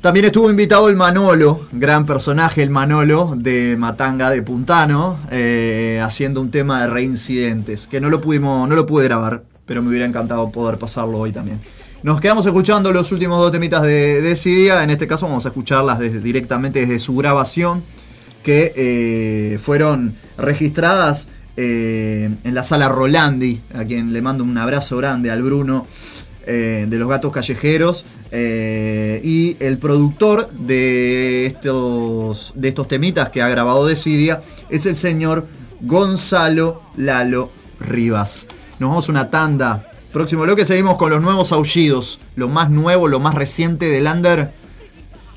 [0.01, 6.41] También estuvo invitado el Manolo, gran personaje, el Manolo de Matanga de Puntano, eh, haciendo
[6.41, 10.05] un tema de reincidentes, que no lo pudimos, no lo pude grabar, pero me hubiera
[10.05, 11.61] encantado poder pasarlo hoy también.
[12.07, 15.99] Nos quedamos escuchando los últimos dos temitas de, de en este caso vamos a escucharlas
[16.23, 17.83] directamente desde su grabación,
[18.45, 21.27] que eh, fueron registradas
[21.57, 25.89] eh, en la sala Rolandi, a quien le mando un abrazo grande al Bruno
[26.47, 33.49] eh, de los Gatos Callejeros y el productor de estos, de estos temitas que ha
[33.49, 35.49] grabado Decidia es el señor
[35.81, 37.51] Gonzalo Lalo
[37.81, 38.47] Rivas.
[38.79, 39.91] Nos vamos a una tanda.
[40.17, 44.51] Próximo bloque seguimos con los nuevos aullidos, lo más nuevo, lo más reciente del Under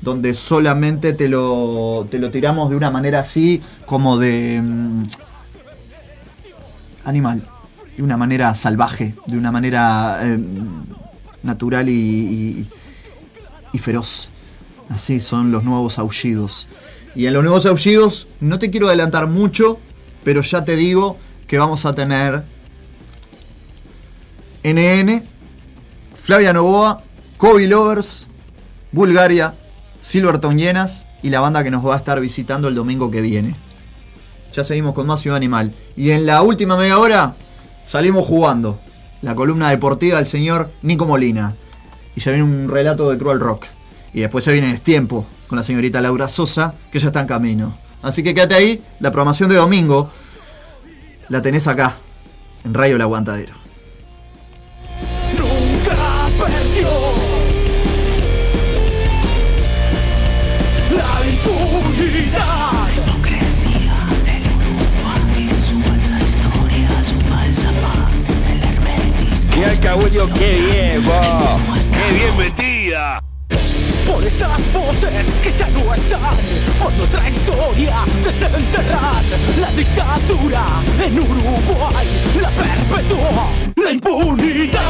[0.00, 5.02] donde solamente te lo, te lo tiramos de una manera así, como de mm,
[7.04, 7.46] animal,
[7.94, 10.38] de una manera salvaje, de una manera eh,
[11.42, 12.68] natural y, y-
[13.74, 14.30] y feroz.
[14.88, 16.68] Así son los nuevos aullidos.
[17.14, 19.78] Y en los nuevos aullidos no te quiero adelantar mucho,
[20.24, 22.44] pero ya te digo que vamos a tener
[24.62, 25.24] NN,
[26.14, 27.02] Flavia Novoa,
[27.36, 28.26] Kobe Lovers,
[28.92, 29.54] Bulgaria,
[30.00, 33.54] Silverton Llenas y la banda que nos va a estar visitando el domingo que viene.
[34.52, 35.74] Ya seguimos con más Ciudad Animal.
[35.96, 37.36] Y en la última media hora
[37.82, 38.80] salimos jugando.
[39.22, 41.56] La columna deportiva del señor Nico Molina.
[42.16, 43.66] Y se viene un relato de Cruel Rock.
[44.12, 47.78] Y después se viene Destiempo con la señorita Laura Sosa, que ya está en camino.
[48.02, 48.82] Así que quédate ahí.
[48.98, 50.10] La programación de domingo
[51.28, 51.96] la tenés acá,
[52.64, 53.59] en Rayo El Aguantadero.
[69.60, 69.60] Hermetismo.
[69.60, 71.78] Qué alcahuello, qué bien, vos.
[71.90, 73.22] Qué bien metida.
[74.06, 76.36] Por esas voces que ya no están,
[76.82, 79.22] por nuestra historia desenterrar
[79.60, 80.64] la dictadura
[81.04, 82.06] en Uruguay,
[82.40, 84.80] la perpetuó la impunidad.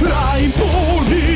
[0.00, 1.35] La impunidad.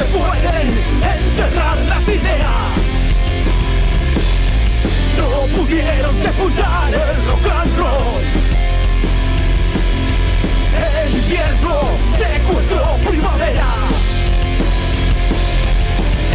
[0.00, 0.68] Se pueden
[1.02, 2.70] enterrar las ideas.
[5.18, 8.22] No pudieron sepultar el rock and roll.
[11.04, 11.80] El invierno
[12.16, 13.70] secuestró primavera.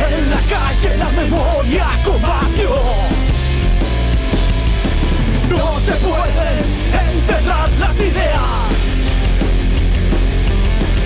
[0.09, 2.69] En la calle la memoria combatió.
[5.49, 6.65] No se pueden
[7.09, 8.65] enterrar las ideas.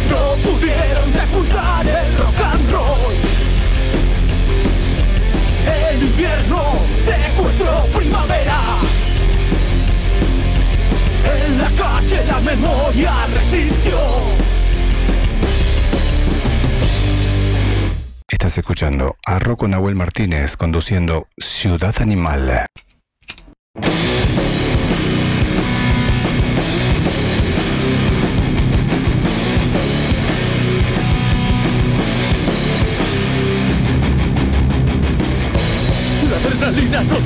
[0.09, 2.48] No pudieron sepultar el rock
[6.19, 6.61] invierno
[7.05, 8.59] secuestró primavera.
[11.23, 13.97] En la calle la memoria resistió.
[18.27, 22.65] Estás escuchando a Rocco Nahuel Martínez conduciendo Ciudad Animal.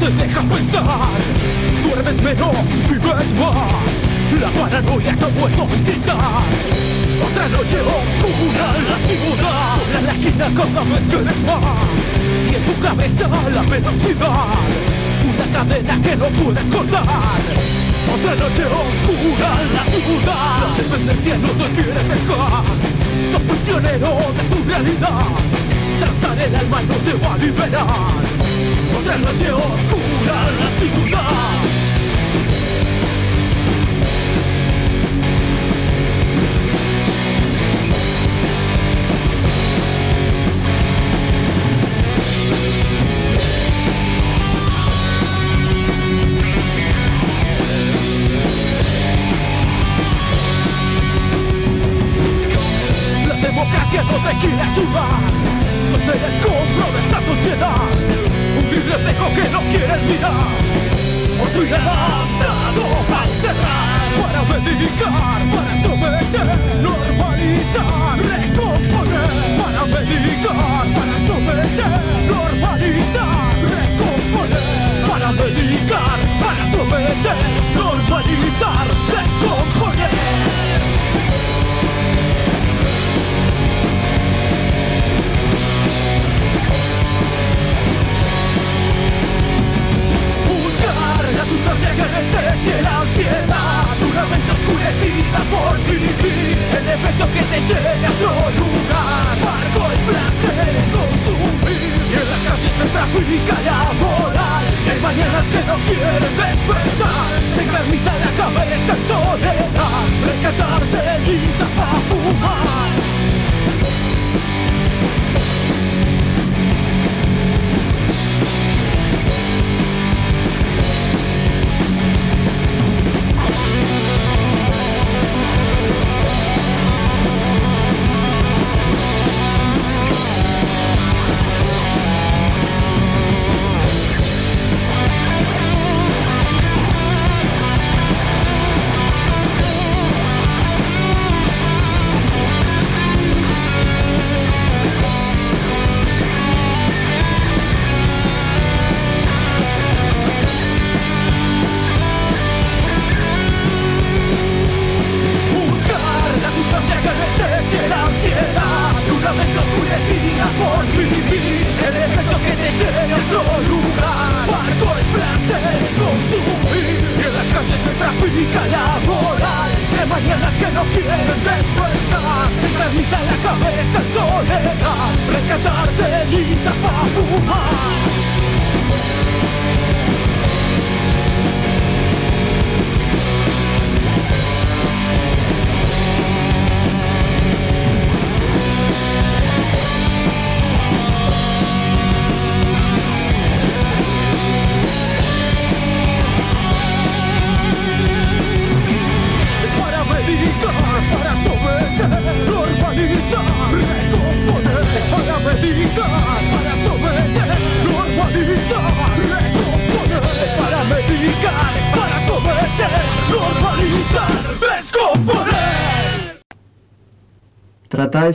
[0.03, 0.83] Te deja pensar.
[1.83, 2.55] Duermes menos,
[2.89, 3.71] vives más.
[4.41, 6.17] La paranoia te ha vuelto a visitar.
[7.25, 11.85] Otra noche oscura en la ciudad la esquina cada vez que eres más.
[12.51, 14.47] Y en tu cabeza la velocidad.
[15.29, 17.03] Una cadena que no puedes cortar.
[18.13, 22.63] Otra noche oscura en la ciudad La dependencia no te quiere dejar.
[23.31, 25.25] Sos prisionero de tu realidad.
[25.99, 28.42] Trazar el alma no te va a liberar
[29.03, 31.82] Otra noche oscura la ciudad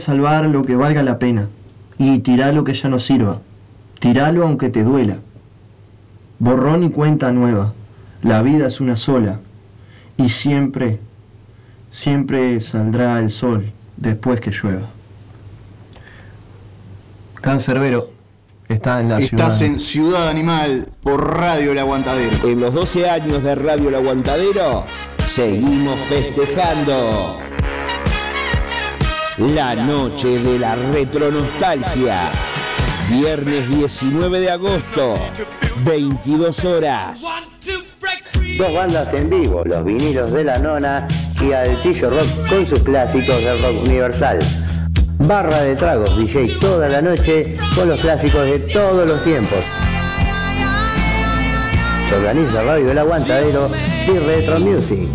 [0.08, 1.48] salvar lo que valga la pena
[1.98, 3.42] y tirá lo que ya no sirva.
[3.98, 5.18] Tiralo aunque te duela.
[6.38, 7.74] Borrón y cuenta nueva.
[8.22, 9.40] La vida es una sola
[10.16, 10.98] y siempre,
[11.90, 14.88] siempre saldrá el sol después que llueva.
[17.42, 18.08] Cancerbero
[18.66, 19.72] está en la Estás ciudad.
[19.74, 22.48] en Ciudad Animal por Radio El Aguantadero.
[22.48, 24.84] En los 12 años de Radio El Aguantadero,
[25.26, 27.47] seguimos festejando.
[29.38, 32.32] La noche de la retronostalgia.
[33.08, 35.14] Viernes 19 de agosto,
[35.84, 37.22] 22 horas.
[38.58, 41.06] Dos bandas en vivo, los vinilos de la nona
[41.40, 44.40] y Altillo Rock con sus clásicos del rock universal.
[45.18, 49.60] Barra de tragos, DJ toda la noche con los clásicos de todos los tiempos.
[52.08, 53.70] Se organiza Radio El Aguantadero
[54.08, 55.08] y Retro Music.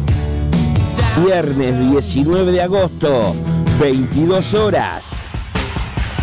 [1.25, 3.35] Viernes 19 de agosto,
[3.79, 5.11] 22 horas.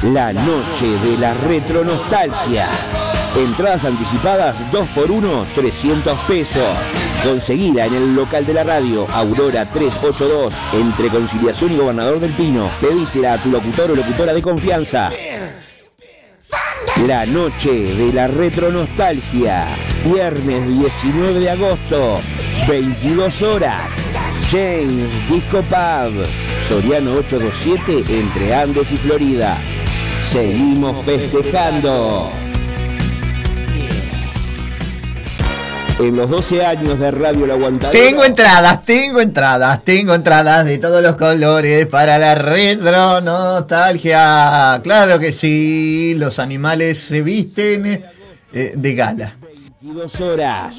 [0.02, 2.68] La noche de la retronostalgia.
[3.36, 6.76] Entradas anticipadas 2x1, 300 pesos.
[7.24, 12.70] Conseguila en el local de la radio, Aurora 382, entre Conciliación y Gobernador del Pino.
[12.80, 15.10] Pedísela a tu locutor o locutora de confianza.
[17.06, 19.66] La noche de la retronostalgia.
[20.04, 22.20] Viernes 19 de agosto,
[22.68, 24.29] 22 horas.
[24.50, 26.26] James Disco Pub,
[26.66, 29.56] Soriano 827 entre Andes y Florida.
[30.28, 32.32] Seguimos festejando.
[36.00, 38.04] En los 12 años de Radio La Aguantadera.
[38.04, 44.80] Tengo entradas, tengo entradas, tengo entradas de todos los colores para la retro nostalgia.
[44.82, 48.02] Claro que sí, los animales se visten
[48.52, 49.36] eh, de gala.
[49.80, 50.76] 22 horas.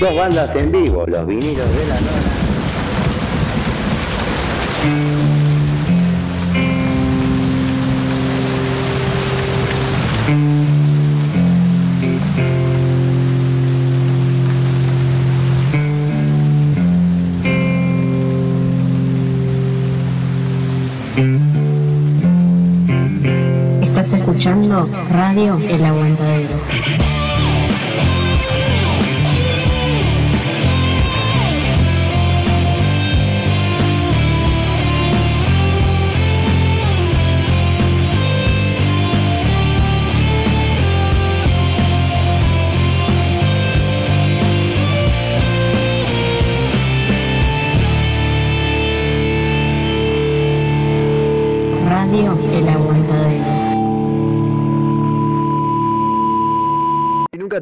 [0.00, 2.56] Dos bandas en vivo, los vinilos de la nona.
[23.82, 27.05] Estás escuchando Radio El Aguantadero.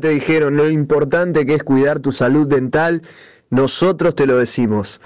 [0.05, 3.01] Te dijeron lo importante que es cuidar tu salud dental,
[3.49, 5.01] nosotros te lo decimos.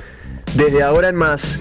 [0.57, 1.57] Desde ahora en más,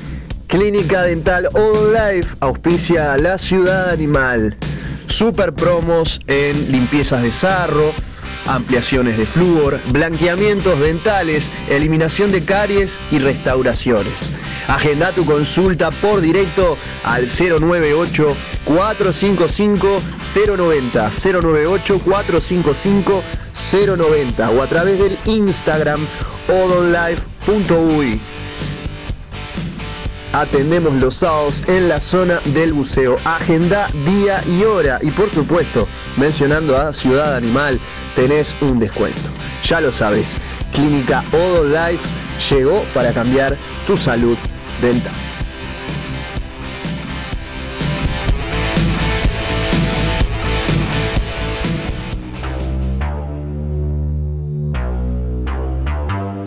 [0.47, 4.57] Clínica Dental All Life auspicia a la ciudad animal.
[5.05, 7.91] Super promos en limpiezas de sarro,
[8.48, 14.34] ampliaciones de flúor, blanqueamientos dentales, eliminación de caries y restauraciones.
[14.68, 20.02] Agenda tu consulta por directo al 098 455
[20.45, 23.24] 090 098 455
[23.98, 26.07] 090 o a través del Instagram
[26.48, 28.22] odonlife.uy.
[30.38, 33.18] Atendemos los sábados en la zona del buceo.
[33.26, 34.99] Agenda día y hora.
[35.01, 37.80] Y por supuesto, mencionando a Ciudad Animal,
[38.15, 39.19] tenés un descuento.
[39.64, 40.38] Ya lo sabes,
[40.72, 42.07] Clínica Odon Life
[42.51, 43.57] llegó para cambiar
[43.88, 44.38] tu salud
[44.80, 45.26] dental.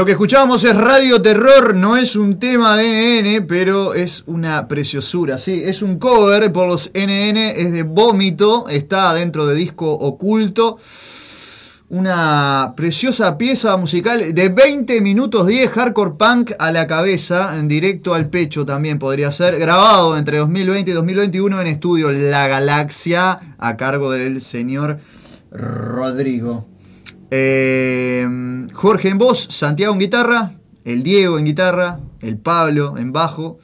[0.00, 4.66] Lo que escuchábamos es Radio Terror, no es un tema de NN, pero es una
[4.66, 9.92] preciosura, sí, es un cover por los NN, es de Vómito, está dentro de disco
[9.92, 10.78] oculto.
[11.90, 18.14] Una preciosa pieza musical de 20 minutos 10, hardcore punk a la cabeza, en directo
[18.14, 23.76] al pecho también podría ser, grabado entre 2020 y 2021 en estudio La Galaxia, a
[23.76, 24.98] cargo del señor
[25.50, 26.69] Rodrigo.
[27.30, 28.26] Eh,
[28.72, 30.52] Jorge en voz, Santiago en guitarra,
[30.84, 33.58] el Diego en guitarra, el Pablo en bajo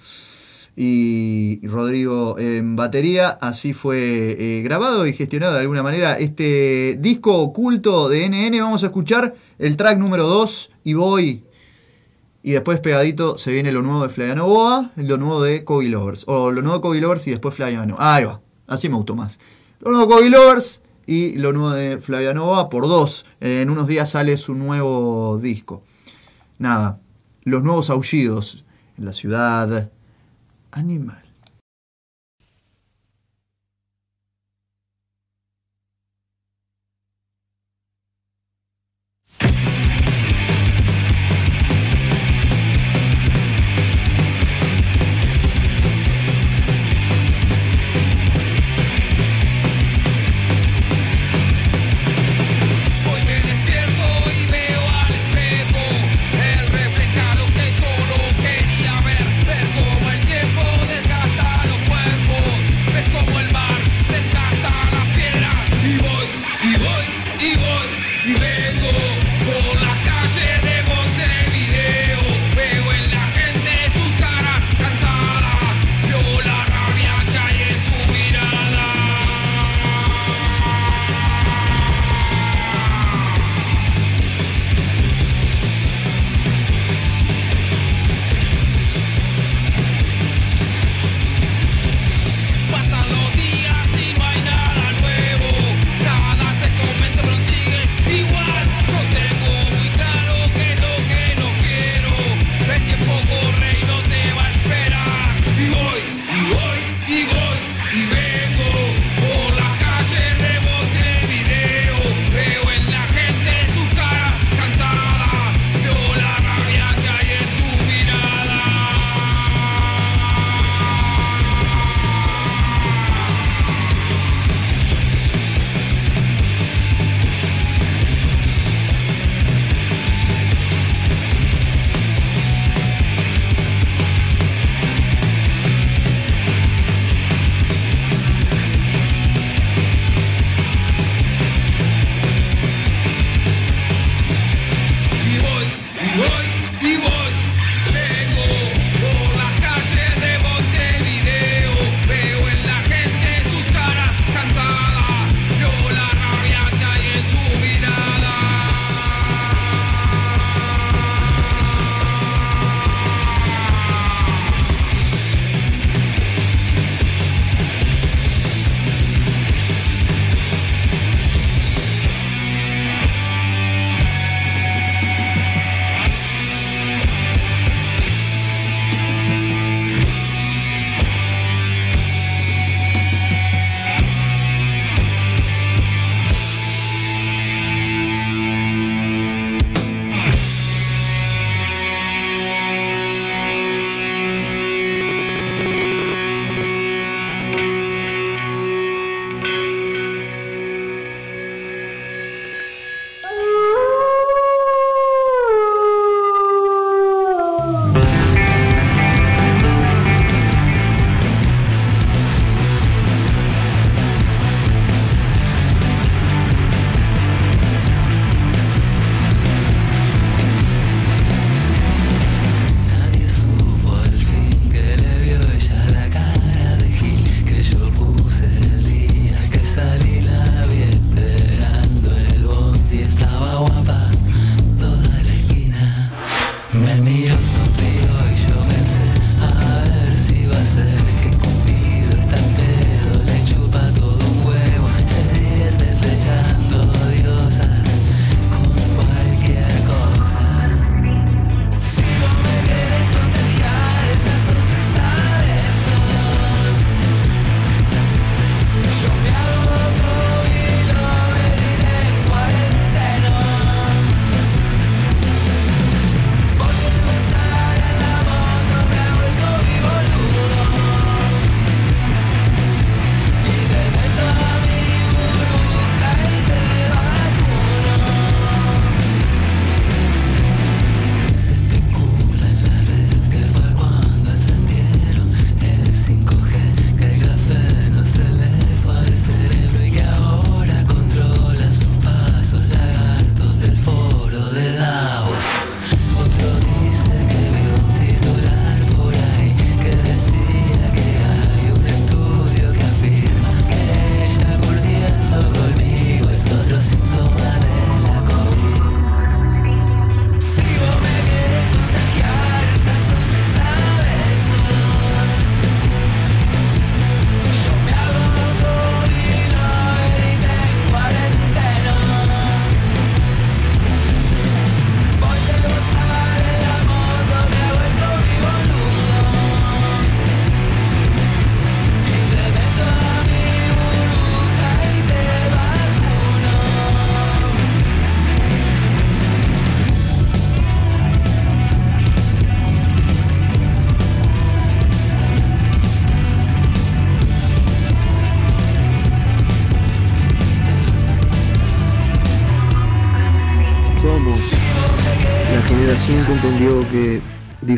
[0.76, 3.30] y Rodrigo en batería.
[3.40, 8.60] Así fue eh, grabado y gestionado de alguna manera este disco oculto de NN.
[8.60, 11.43] Vamos a escuchar el track número 2 y voy.
[12.43, 16.24] Y después pegadito se viene lo nuevo de Flaviano Boa, lo nuevo de Kobe Lovers.
[16.28, 17.97] O lo nuevo de Kobe Lovers y después Flaviano.
[17.98, 19.40] Ahí va, así me gustó más.
[19.80, 23.27] Lo nuevo Kobe Lovers y lo nuevo de Flaviano Boa por dos.
[23.41, 25.83] En unos días sale su nuevo disco.
[26.59, 26.99] Nada,
[27.45, 28.65] los nuevos aullidos
[28.99, 29.91] en la ciudad
[30.73, 31.26] animal.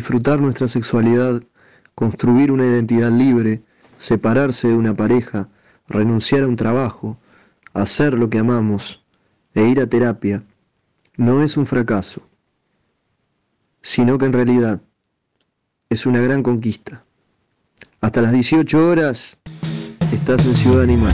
[0.09, 1.43] disfrutar nuestra sexualidad,
[1.93, 3.61] construir una identidad libre,
[3.97, 5.49] separarse de una pareja,
[5.87, 7.15] renunciar a un trabajo,
[7.75, 9.03] hacer lo que amamos
[9.53, 10.41] e ir a terapia,
[11.15, 12.23] no es un fracaso,
[13.83, 14.81] sino que en realidad
[15.91, 17.03] es una gran conquista.
[18.01, 19.37] Hasta las 18 horas
[20.11, 21.13] estás en Ciudad Animal.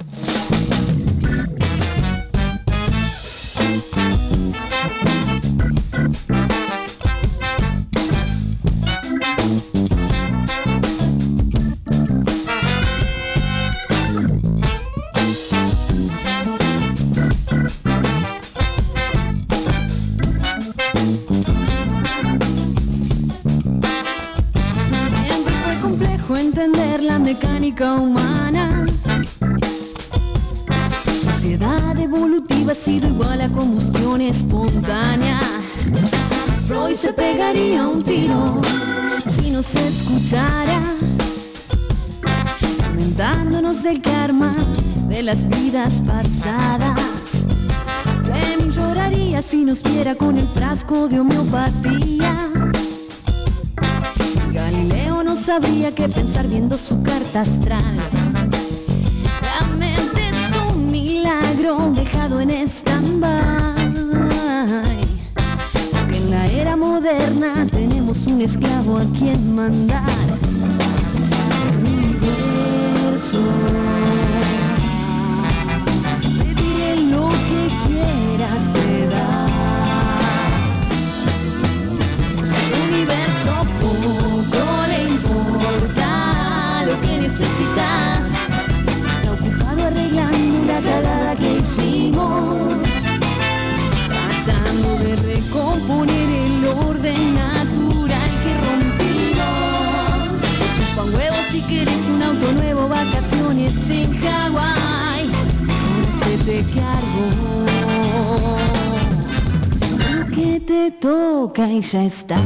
[111.91, 112.41] Ya está.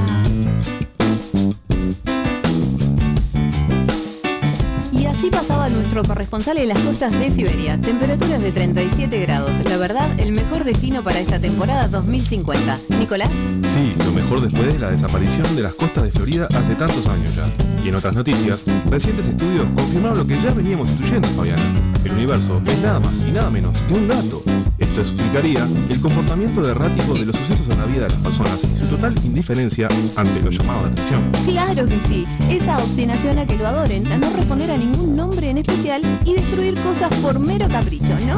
[4.92, 7.80] Y así pasaba nuestro corresponsal en las costas de Siberia.
[7.80, 9.52] Temperaturas de 37 grados.
[9.66, 12.80] La verdad, el mejor destino para esta temporada 2050.
[12.98, 13.30] Nicolás.
[13.74, 17.36] Sí, lo mejor después de la desaparición de las costas de Florida hace tantos años
[17.36, 17.46] ya.
[17.84, 21.62] Y en otras noticias, recientes estudios confirmaron lo que ya veníamos instruyendo, Fabiana.
[22.04, 24.44] El universo es nada más y nada menos que un gato.
[24.80, 29.16] Esto explicaría el comportamiento errático de los sucesos en la vida de las personas total
[29.24, 31.32] indiferencia ante lo llamado de atención.
[31.46, 32.26] Claro que sí.
[32.50, 36.34] Esa obstinación a que lo adoren, a no responder a ningún nombre en especial y
[36.34, 38.38] destruir cosas por mero capricho, ¿no?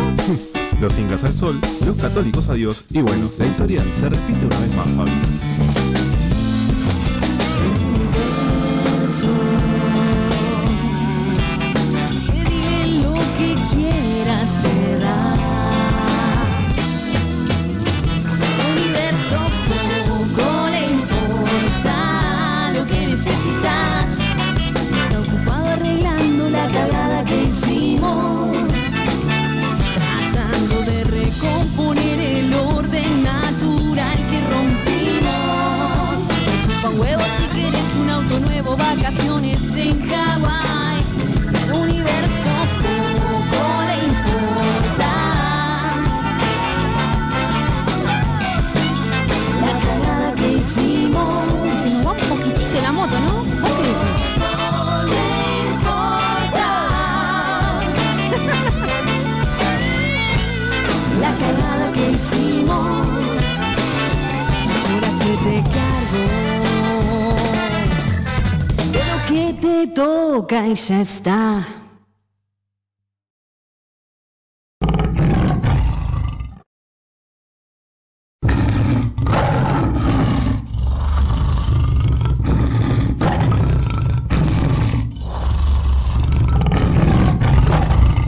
[0.80, 4.60] Los incas al sol, los católicos a Dios y bueno, la historia se repite una
[4.60, 5.77] vez más, Fabi.
[70.78, 71.66] Ya está.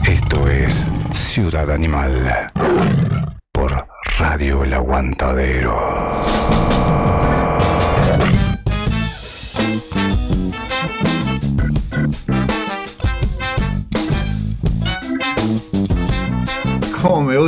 [0.05, 2.51] Esto es Ciudad Animal
[3.53, 3.77] por
[4.17, 6.19] Radio El Aguantadero.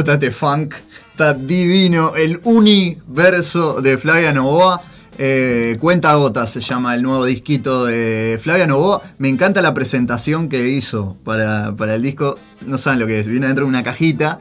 [0.02, 0.74] Gusta este funk.
[1.12, 2.16] Está divino.
[2.16, 4.82] El universo de Flavia Novoa.
[5.16, 9.04] Eh, Cuenta gotas se llama el nuevo disquito de Flavia Novoa.
[9.20, 12.40] Me encanta la presentación que hizo para, para el disco.
[12.66, 13.28] No saben lo que es.
[13.28, 14.40] Viene dentro de una cajita.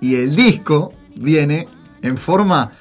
[0.00, 1.68] Y el disco viene
[2.02, 2.72] en forma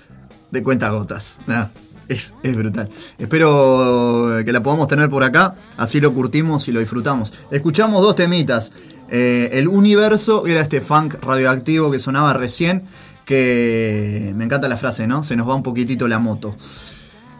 [0.49, 1.37] de cuenta gotas.
[1.45, 1.67] Nah,
[2.07, 2.89] es, es brutal.
[3.19, 5.53] Espero que la podamos tener por acá.
[5.77, 7.31] Así lo curtimos y lo disfrutamos.
[7.51, 8.71] Escuchamos dos temitas.
[9.09, 12.83] Eh, el universo era este funk radioactivo que sonaba recién.
[13.25, 15.23] Que me encanta la frase, ¿no?
[15.23, 16.55] Se nos va un poquitito la moto.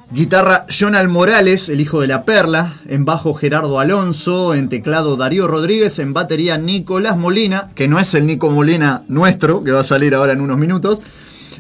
[0.10, 2.74] Guitarra Jonal Morales, el hijo de la perla.
[2.88, 4.54] En bajo Gerardo Alonso.
[4.54, 6.00] En teclado Darío Rodríguez.
[6.00, 10.16] En batería Nicolás Molina, que no es el Nico Molina nuestro, que va a salir
[10.16, 11.02] ahora en unos minutos.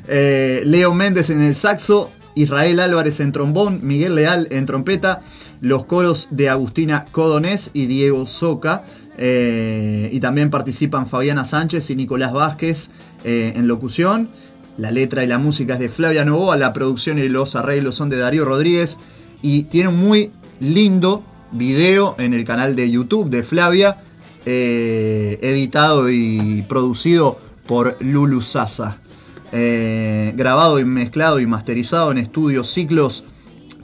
[0.08, 2.12] Eh, Leo Méndez en el saxo.
[2.36, 3.80] Israel Álvarez en trombón.
[3.84, 5.22] Miguel Leal en trompeta.
[5.60, 8.84] Los coros de Agustina Codonés y Diego Soca.
[9.18, 12.92] Eh, y también participan Fabiana Sánchez y Nicolás Vázquez
[13.24, 14.30] eh, en locución.
[14.78, 18.10] La letra y la música es de Flavia Novoa, la producción y los arreglos son
[18.10, 19.00] de Darío Rodríguez.
[19.42, 23.98] Y tiene un muy lindo video en el canal de YouTube de Flavia,
[24.46, 29.00] eh, editado y producido por Lulu Sasa.
[29.50, 33.24] Grabado y mezclado y masterizado en estudios ciclos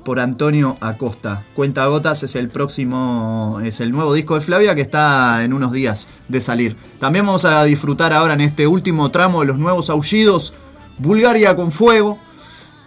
[0.03, 1.43] por Antonio Acosta.
[1.55, 5.71] Cuenta Gotas es el próximo, es el nuevo disco de Flavia que está en unos
[5.71, 6.75] días de salir.
[6.99, 10.53] También vamos a disfrutar ahora en este último tramo de los nuevos aullidos,
[10.97, 12.19] Bulgaria con Fuego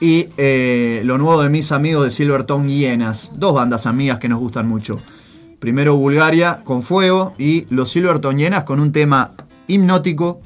[0.00, 4.38] y eh, lo nuevo de mis amigos de Silvertone Hienas, dos bandas amigas que nos
[4.38, 5.00] gustan mucho.
[5.58, 9.32] Primero Bulgaria con Fuego y los Silvertone Hienas con un tema
[9.66, 10.40] hipnótico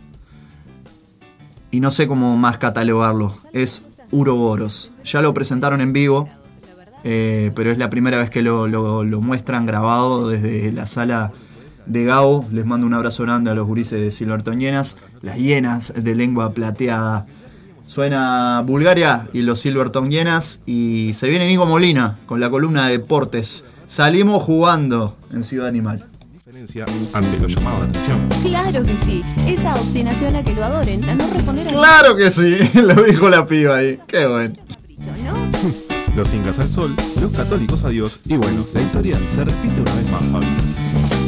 [1.70, 3.36] y no sé cómo más catalogarlo.
[3.52, 4.90] Es Uroboros.
[5.04, 6.28] Ya lo presentaron en vivo,
[7.04, 11.32] eh, pero es la primera vez que lo, lo- lo muestran grabado desde la sala
[11.86, 12.46] de Gao.
[12.52, 16.52] Les mando un abrazo grande a los gurises de Silverton Llenas, las hienas de lengua
[16.52, 17.26] plateada.
[17.86, 22.98] Suena Bulgaria y los Silverton Llenas y se viene Nico Molina con la columna de
[22.98, 23.64] deportes.
[23.86, 26.06] Salimos jugando en Ciudad Animal.
[27.12, 28.28] Ante lo llamado de atención.
[28.42, 29.24] Claro que sí.
[29.48, 33.28] Esa obstinación a que lo adoren, a no responder a Claro que sí, lo dijo
[33.28, 33.98] la piba ahí.
[34.06, 34.52] Qué bueno.
[36.16, 39.94] Los incas al sol, los católicos a Dios y bueno, la historia se repite una
[39.94, 41.19] vez más, Fabi.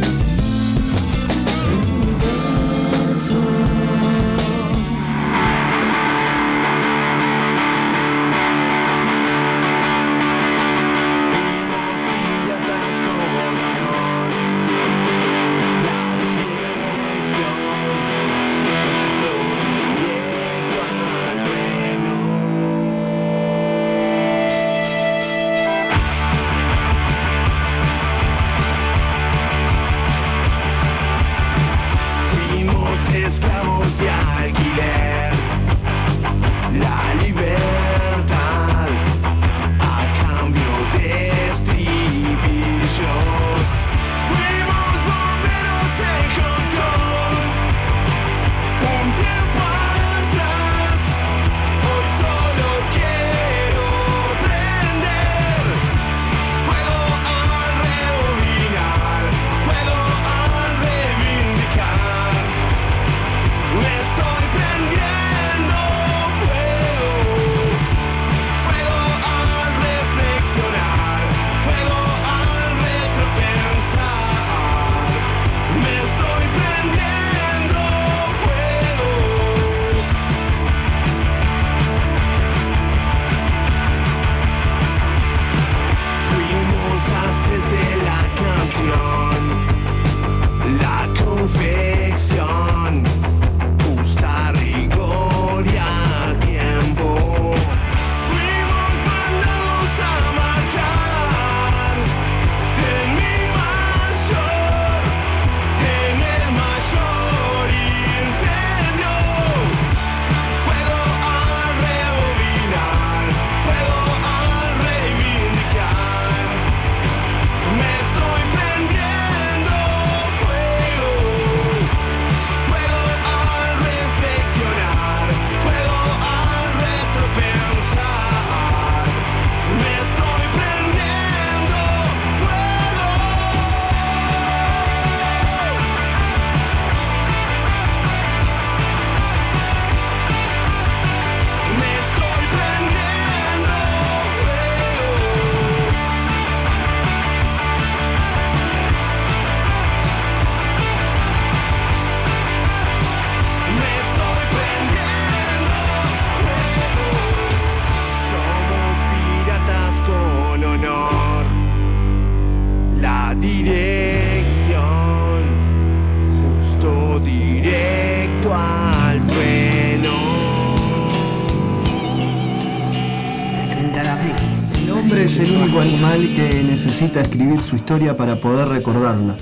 [177.12, 179.36] Necesita escribir su historia para poder recordarla.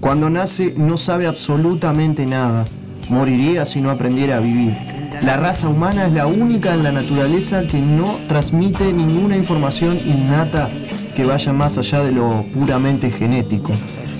[0.00, 2.64] Cuando nace no sabe absolutamente nada.
[3.08, 4.76] Moriría si no aprendiera a vivir.
[5.22, 10.68] La raza humana es la única en la naturaleza que no transmite ninguna información innata
[11.16, 13.72] que vaya más allá de lo puramente genético.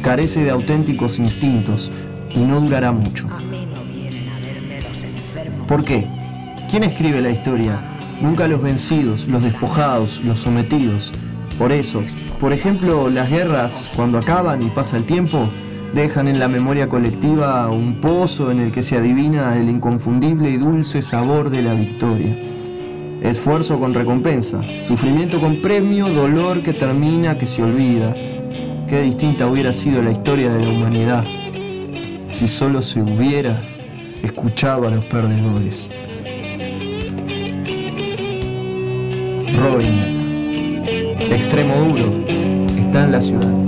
[0.02, 1.92] Carece de auténticos instintos
[2.34, 3.28] y no durará mucho.
[5.68, 6.06] ¿Por qué?
[6.68, 7.80] ¿Quién escribe la historia?
[8.20, 11.12] Nunca los vencidos, los despojados, los sometidos.
[11.58, 12.02] Por eso,
[12.40, 15.48] por ejemplo, las guerras, cuando acaban y pasa el tiempo,
[15.92, 20.56] dejan en la memoria colectiva un pozo en el que se adivina el inconfundible y
[20.56, 22.36] dulce sabor de la victoria.
[23.22, 28.14] Esfuerzo con recompensa, sufrimiento con premio, dolor que termina, que se olvida.
[28.14, 31.24] Qué distinta hubiera sido la historia de la humanidad
[32.30, 33.60] si solo se hubiera
[34.22, 35.90] escuchado a los perdedores.
[39.60, 40.17] Robin,
[41.38, 42.12] extremo duro,
[42.76, 43.67] está en la ciudad.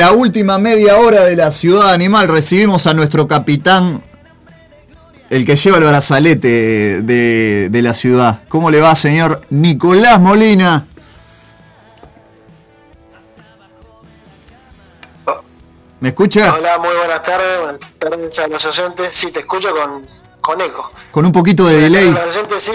[0.00, 4.02] La última media hora de la Ciudad Animal recibimos a nuestro capitán,
[5.28, 8.40] el que lleva el brazalete de, de la ciudad.
[8.48, 10.86] ¿Cómo le va, señor Nicolás Molina?
[16.00, 16.54] ¿Me escucha?
[16.54, 17.60] Hola, muy buenas tardes.
[17.60, 19.14] Buenas tardes a los oyentes.
[19.14, 20.06] Sí, te escucho con,
[20.40, 20.90] con eco.
[21.10, 22.10] Con un poquito de delay.
[22.10, 22.72] Los oyentes sí,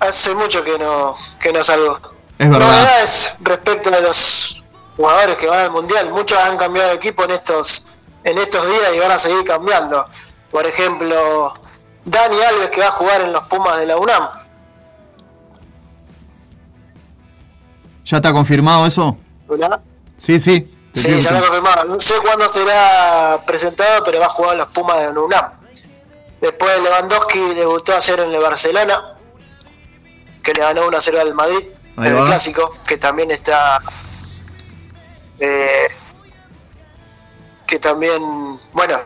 [0.00, 1.98] hace mucho que no, que no salgo.
[2.36, 2.68] Es verdad.
[2.68, 4.63] Novedades respecto a los
[4.96, 6.10] jugadores que van al mundial.
[6.12, 7.86] Muchos han cambiado de equipo en estos,
[8.24, 10.06] en estos días y van a seguir cambiando.
[10.50, 11.52] Por ejemplo,
[12.04, 14.28] Dani Alves que va a jugar en los Pumas de la UNAM.
[18.04, 19.16] ¿Ya está confirmado eso?
[19.48, 19.80] ¿verdad?
[20.16, 20.70] Sí, sí.
[20.92, 21.46] Sí, ya lo escuchando.
[21.46, 21.88] confirmaron.
[21.88, 25.50] No sé cuándo será presentado, pero va a jugar en los Pumas de la UNAM.
[26.40, 29.14] Después Lewandowski debutó ayer en el Barcelona,
[30.42, 31.64] que le ganó 1-0 al Madrid
[31.96, 32.20] Ahí en va.
[32.20, 33.80] el Clásico, que también está...
[35.40, 35.86] eh,
[37.66, 38.20] que también,
[38.72, 38.96] bueno,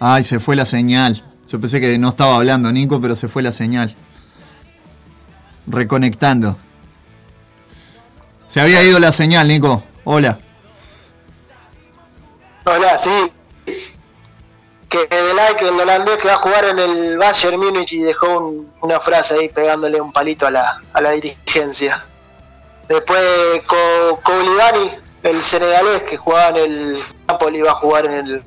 [0.00, 1.24] Ay, se fue la señal.
[1.48, 3.96] Yo pensé que no estaba hablando Nico, pero se fue la señal.
[5.66, 6.56] Reconectando.
[8.46, 9.82] Se había ido la señal, Nico.
[10.04, 10.38] Hola.
[12.64, 13.32] hola, sí.
[15.08, 18.38] Que de like el holandés que va a jugar en el Bayern Múnich y dejó
[18.38, 22.04] un- una frase ahí pegándole un palito a la, a la dirigencia.
[22.88, 23.20] Después
[24.22, 24.90] Koulibaly,
[25.22, 26.98] el senegalés que jugaba en el
[27.28, 28.44] Napoli, va a jugar en el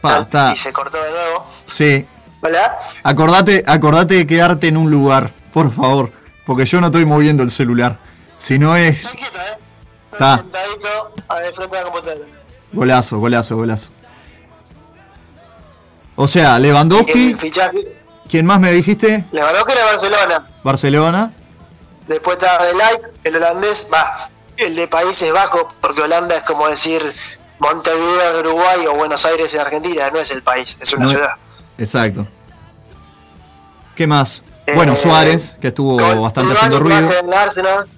[0.00, 0.52] Pa, está.
[0.52, 1.46] y se cortó de nuevo.
[1.66, 2.06] Sí.
[2.42, 2.78] Hola.
[3.04, 6.10] Acordate, acordate de quedarte en un lugar, por favor.
[6.46, 7.98] Porque yo no estoy moviendo el celular.
[8.38, 9.14] Si no es.
[10.20, 10.36] Está.
[10.36, 12.26] Sentadito a de frente de la computadora.
[12.74, 13.90] Golazo, golazo, golazo.
[16.14, 17.34] O sea, Lewandowski.
[18.28, 19.24] ¿Quién más me dijiste?
[19.32, 20.50] Lewandowski era Barcelona.
[20.62, 21.32] Barcelona.
[22.06, 24.12] Después está de like, el holandés, va,
[24.58, 27.00] el de Países Bajos, porque Holanda es como decir
[27.60, 31.10] Montevideo en Uruguay o Buenos Aires en Argentina, no es el país, es una No-
[31.12, 31.30] ciudad.
[31.78, 32.26] Exacto.
[33.94, 34.42] ¿Qué más?
[34.74, 37.10] Bueno, Eh, Suárez, que estuvo bastante haciendo ruido.
[37.10, 37.88] En el Arsenal.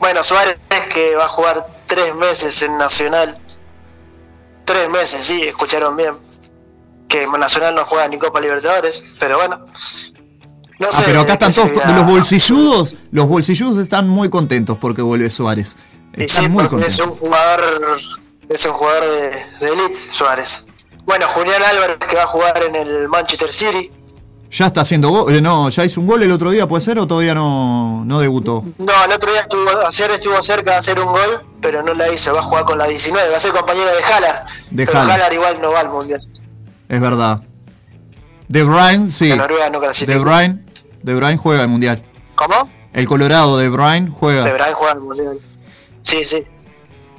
[0.00, 0.56] Bueno, Suárez
[0.92, 3.38] que va a jugar tres meses en Nacional.
[4.64, 6.14] Tres meses, sí, escucharon bien.
[7.08, 9.66] Que Nacional no juega ni Copa Libertadores, pero bueno.
[10.78, 11.70] No Ah, sé pero acá están todos.
[11.94, 12.96] Los bolsilludos.
[13.10, 15.76] Los bolsilludos están muy contentos porque vuelve Suárez.
[16.14, 17.20] Están sí, muy porque es contentos.
[17.22, 17.98] un jugador,
[18.48, 20.66] es un jugador de, de elite, Suárez.
[21.04, 23.92] Bueno, Julián Álvarez que va a jugar en el Manchester City.
[24.50, 25.34] Ya está haciendo gol.
[25.34, 26.98] eh, No, ya hizo un gol el otro día, ¿puede ser?
[26.98, 28.64] ¿O todavía no, no debutó?
[28.78, 32.08] No, el otro día estuvo, ayer estuvo cerca de hacer un gol, pero no la
[32.12, 32.34] hizo.
[32.34, 34.48] Va a jugar con la 19, va a ser compañero de Haaland.
[34.70, 36.20] De pero igual no va al mundial.
[36.88, 37.42] Es verdad.
[38.48, 39.32] De Bruyne, sí.
[39.32, 39.80] Noruega no.
[39.80, 40.64] De Bruyne,
[41.02, 42.04] De Bruyne juega el mundial.
[42.34, 42.68] ¿Cómo?
[42.92, 44.42] El Colorado de Bruyne juega.
[44.42, 45.38] De Bruyne juega al mundial.
[46.02, 46.42] Sí, sí.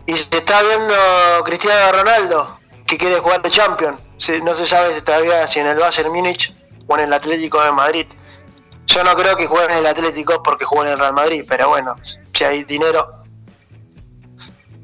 [0.05, 0.93] Y se está viendo
[1.45, 3.97] Cristiano Ronaldo, que quiere jugar de Champions.
[4.43, 6.53] No se sabe si todavía si en el Bayern Múnich
[6.99, 8.07] en el Atlético de Madrid.
[8.87, 11.69] Yo no creo que juegue en el Atlético porque juega en el Real Madrid, pero
[11.69, 13.07] bueno, si hay dinero,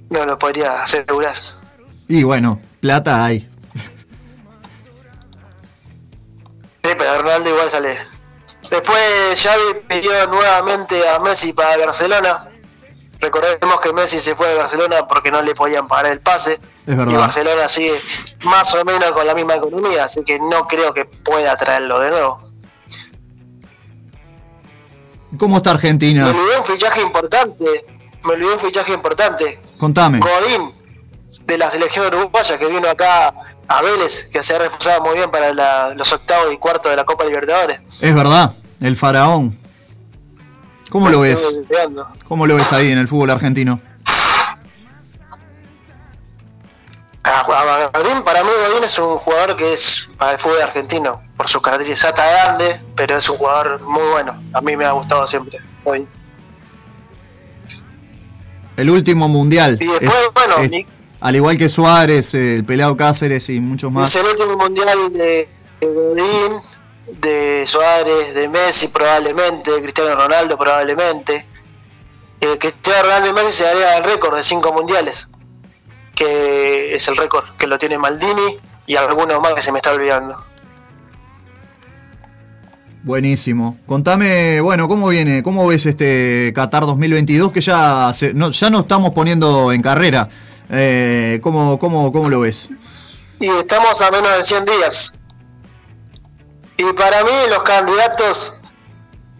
[0.10, 1.36] no lo podría asegurar.
[2.08, 3.50] Y bueno, plata hay.
[6.84, 7.98] Sí, pero Ronaldo igual sale.
[8.70, 12.40] Después Xavi pidió nuevamente a Messi para Barcelona.
[13.20, 16.60] Recordemos que Messi se fue de Barcelona porque no le podían pagar el pase.
[16.88, 17.16] Es Y.
[17.18, 17.94] Barcelona sigue
[18.46, 22.10] más o menos con la misma economía, así que no creo que pueda traerlo de
[22.12, 22.40] nuevo.
[25.38, 26.28] ¿Cómo está Me Argentina?
[26.28, 27.66] olvidé un fichaje importante.
[28.24, 29.60] Me olvidé un fichaje importante.
[29.80, 30.20] Contame.
[30.20, 30.72] Godín,
[31.46, 33.34] de la selección uruguaya, que vino acá
[33.68, 36.96] a Vélez, que se ha reforzado muy bien para la- los octavos y cuartos de
[36.96, 37.82] la Copa Libertadores.
[38.02, 39.60] Es verdad, el faraón.
[40.90, 41.54] ¿Cómo lo ves?
[42.30, 43.82] ¿Cómo lo ves ahí en el fútbol argentino?
[47.94, 51.62] Godín, para mí Godín es un jugador que es para el fútbol argentino, por sus
[51.62, 54.42] características, ya está grande, pero es un jugador muy bueno.
[54.54, 55.58] A mí me ha gustado siempre.
[55.84, 56.08] Godín.
[58.76, 59.78] El último mundial.
[59.82, 60.86] Y después, Es- bueno, es- mi-
[61.20, 64.10] al igual que Suárez, eh, el pelado Cáceres y muchos más.
[64.10, 65.50] Es el último mundial de,
[65.82, 66.60] de Godín,
[67.22, 71.46] de Suárez, de Messi probablemente, de Cristiano Ronaldo probablemente.
[72.40, 75.28] Eh, Cristiano Ronaldo y Messi se daría el récord de cinco mundiales,
[76.18, 78.58] que es el récord que lo tiene Maldini
[78.88, 80.44] y algunos más que se me está olvidando.
[83.04, 83.78] Buenísimo.
[83.86, 85.42] Contame, bueno, ¿cómo viene?
[85.44, 90.28] ¿Cómo ves este Qatar 2022 que ya, se- no, ya no estamos poniendo en carrera?
[90.70, 92.70] Eh, ¿cómo, cómo, ¿Cómo lo ves?
[93.40, 95.16] Y estamos a menos de 100 días.
[96.78, 98.58] Y para mí los candidatos,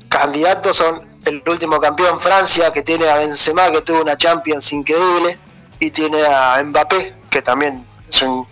[0.08, 5.38] candidatos son el último campeón Francia, que tiene a Benzema, que tuvo una Champions increíble,
[5.80, 8.48] y tiene a Mbappé, que también es un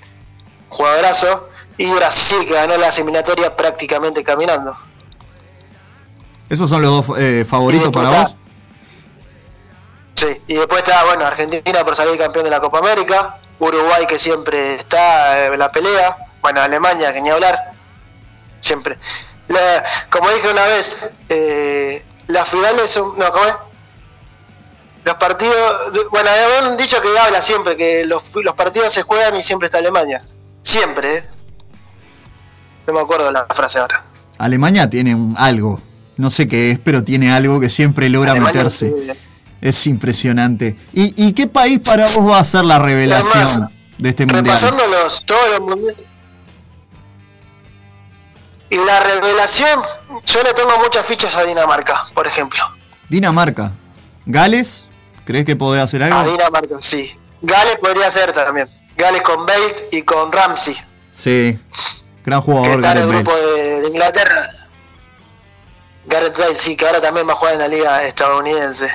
[0.69, 4.77] jugadorazo, y Brasil, que ganó la eliminatoria prácticamente caminando.
[6.49, 8.35] ¿Esos son los dos eh, favoritos para está- vos?
[10.13, 14.17] Sí, y después está, bueno, Argentina por salir campeón de la Copa América, Uruguay que
[14.17, 17.57] siempre está en la pelea, bueno, Alemania que ni hablar,
[18.61, 18.97] siempre.
[19.49, 23.55] La- como dije una vez, eh, las finales son, no, ¿cómo es?
[25.05, 29.35] Los partidos, bueno, hay un dicho que habla siempre, que los, los partidos se juegan
[29.35, 30.17] y siempre está Alemania,
[30.61, 31.29] siempre, ¿eh?
[32.87, 34.03] No me acuerdo la frase ahora.
[34.39, 35.79] Alemania tiene un- algo,
[36.17, 39.15] no sé qué es, pero tiene algo que siempre logra Alemania, meterse.
[39.61, 40.75] Es impresionante.
[40.93, 43.69] ¿Y, y qué país para vos va a ser la revelación Además,
[43.99, 44.59] de este mundial?
[45.03, 45.93] los, todos los.
[48.71, 49.79] Y la revelación,
[50.25, 52.59] yo le tengo muchas fichas a Dinamarca, por ejemplo.
[53.09, 53.71] Dinamarca.
[54.25, 54.87] ¿Gales?
[55.25, 56.17] ¿Crees que podés hacer algo?
[56.17, 57.11] A Dinamarca, sí.
[57.41, 58.67] Gales podría ser también.
[58.97, 60.75] Gales con Bale y con Ramsey,
[61.11, 61.59] Sí.
[62.23, 64.49] Gran que jugador, está en el grupo de, de Inglaterra.
[66.07, 68.87] Gareth Bale, sí, que ahora también va a jugar en la liga estadounidense.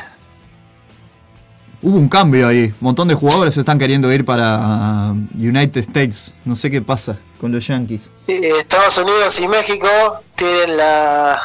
[1.83, 2.67] Hubo un cambio ahí.
[2.67, 6.35] Un montón de jugadores están queriendo ir para uh, United States.
[6.45, 8.11] No sé qué pasa con los Yankees.
[8.27, 9.89] Estados Unidos y México
[10.35, 11.41] tienen la,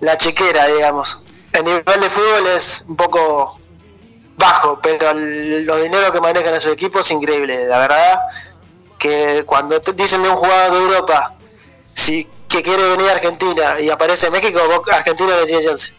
[0.00, 1.20] la chequera, digamos.
[1.52, 3.59] El nivel de fútbol es un poco
[4.40, 7.66] bajo, pero el- los dineros que manejan esos equipos es increíble.
[7.66, 8.18] La verdad
[8.98, 11.34] que cuando te dicen de un jugador de Europa
[11.94, 14.58] si, que quiere venir a Argentina y aparece México,
[14.92, 15.94] Argentina no tiene chance.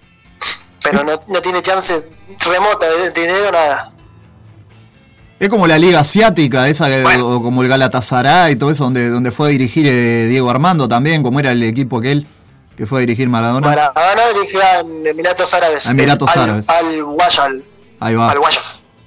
[0.83, 2.09] Pero no, no tiene chance
[2.49, 3.91] remota de dinero, nada.
[5.39, 9.09] Es como la liga asiática, esa que- o como el Galatasaray y todo eso, donde,
[9.09, 12.27] donde fue a dirigir eh, Diego Armando también, como era el equipo aquel
[12.77, 13.67] que fue a dirigir Maradona.
[13.67, 15.85] Maradona dirigía en Emiratos Árabes.
[15.87, 16.69] Emiratos Al- Árabes.
[16.69, 17.63] Al.
[18.01, 18.27] Ahí va.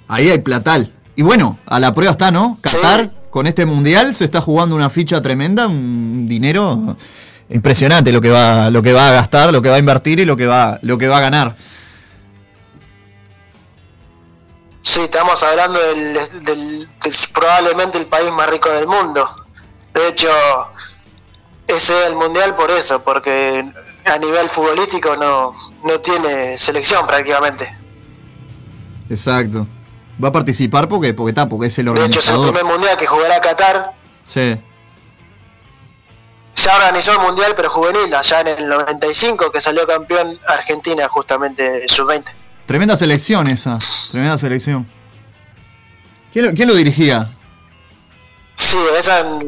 [0.08, 0.90] Ahí hay platal.
[1.16, 2.58] Y bueno, a la prueba está, ¿no?
[2.62, 6.96] Qatar, con este mundial, se está jugando una ficha tremenda, un dinero
[7.50, 10.24] impresionante lo que va, lo que va a gastar, lo que va a invertir y
[10.24, 11.54] lo que va, lo que va a ganar.
[14.82, 16.14] Sí, estamos hablando del,
[16.44, 19.28] del- del- probablemente el país más rico del mundo.
[19.94, 20.28] De hecho,
[21.66, 23.64] ese es el mundial por eso, porque
[24.04, 25.52] a nivel futbolístico no,
[25.84, 27.74] no tiene selección prácticamente.
[29.14, 29.66] Exacto.
[30.22, 32.52] Va a participar porque, porque está, porque es el De hecho, es el organizador.
[32.54, 33.92] primer mundial que jugará Qatar.
[34.22, 34.56] Sí.
[36.56, 41.88] Ya organizó el mundial, pero juvenil, allá en el 95, que salió campeón Argentina, justamente
[41.88, 42.32] sub-20.
[42.66, 43.76] Tremenda selección esa.
[44.10, 44.88] Tremenda selección.
[46.32, 47.36] ¿Quién lo, quién lo dirigía?
[48.54, 49.42] Sí, esa en,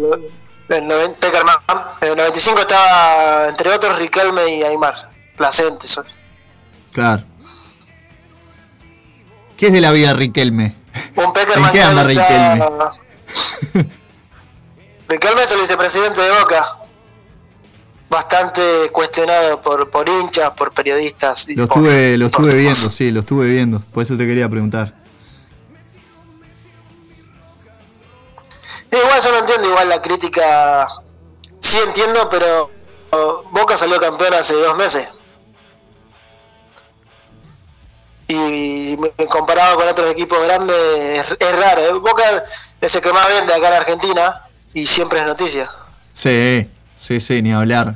[0.68, 1.56] en, noven- Peckerman.
[2.02, 4.94] en el 95 estaba, entre otros, Riquelme y Aymar.
[5.36, 6.04] Placente, son.
[6.92, 7.22] Claro.
[9.56, 10.74] ¿Qué es de la vida Riquelme?
[11.16, 12.64] Un ¿En qué anda que Riquelme?
[15.08, 16.64] Riquelme es el vicepresidente de Boca.
[18.08, 18.62] Bastante
[18.92, 21.48] cuestionado por, por hinchas, por periodistas.
[21.48, 23.80] y Lo por- estuve, lo estuve viendo, sí, lo estuve viendo.
[23.80, 24.94] Por eso te quería preguntar.
[28.90, 30.86] Sí, igual yo no entiendo igual la crítica.
[31.60, 32.70] Sí entiendo, pero
[33.50, 35.20] Boca salió campeón hace dos meses.
[38.28, 38.96] Y
[39.28, 41.80] comparado con otros equipos grandes es, es raro.
[41.80, 41.92] ¿eh?
[41.92, 42.22] Boca
[42.80, 44.42] es el que más vende acá en Argentina
[44.74, 45.70] y siempre es noticia.
[46.12, 47.94] Sí, sí, sí, ni hablar.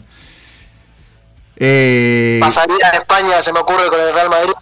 [1.57, 4.53] Eh, Pasaría en España, se me ocurre con el Real Madrid.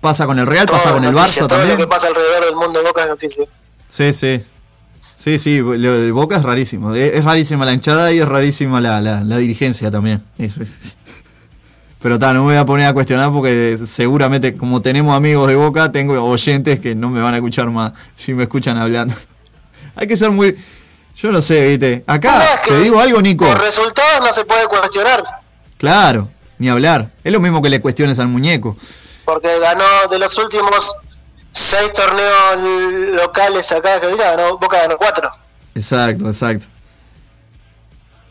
[0.00, 1.78] pasa con el Real, Todo pasa con el noticia, Barça todo lo también.
[1.78, 3.44] que pasa alrededor del mundo de Boca es noticia.
[3.88, 4.44] Sí, sí.
[5.14, 6.94] Sí, sí, lo de Boca es rarísimo.
[6.94, 10.24] Es, es rarísima la hinchada y es rarísima la, la- la dirigencia también.
[10.38, 10.96] Eso es.
[12.02, 15.54] Pero ta, no me voy a poner a cuestionar porque seguramente, como tenemos amigos de
[15.54, 19.14] boca, tengo oyentes que no me van a escuchar más si me escuchan hablando.
[19.94, 20.56] Hay que ser muy.
[21.16, 22.02] Yo no sé, viste.
[22.06, 23.46] Acá te digo algo, Nico.
[23.46, 25.22] Por resultados no se puede cuestionar,
[25.78, 27.10] Claro, ni hablar.
[27.22, 28.76] Es lo mismo que le cuestiones al muñeco.
[29.24, 30.92] porque ganó de los últimos
[31.52, 35.30] seis torneos locales acá Argentina, ganó, Boca ganó cuatro.
[35.74, 36.66] Exacto, exacto.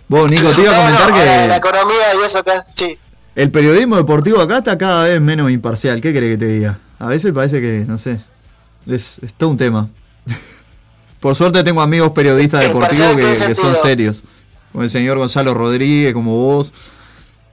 [0.08, 1.48] Vos, Nico, te iba a No, comentar no, que.
[1.48, 2.98] La economía y eso acá, sí.
[3.36, 6.02] El periodismo deportivo acá está cada vez menos imparcial.
[6.02, 6.80] ¿Qué querés que te diga?
[7.00, 8.20] A veces parece que, no sé,
[8.86, 9.90] es, es todo un tema.
[11.20, 14.24] Por suerte tengo amigos periodistas deportivos que, ¿Imparcial en qué que son serios.
[14.72, 16.74] Como el señor Gonzalo Rodríguez, como vos.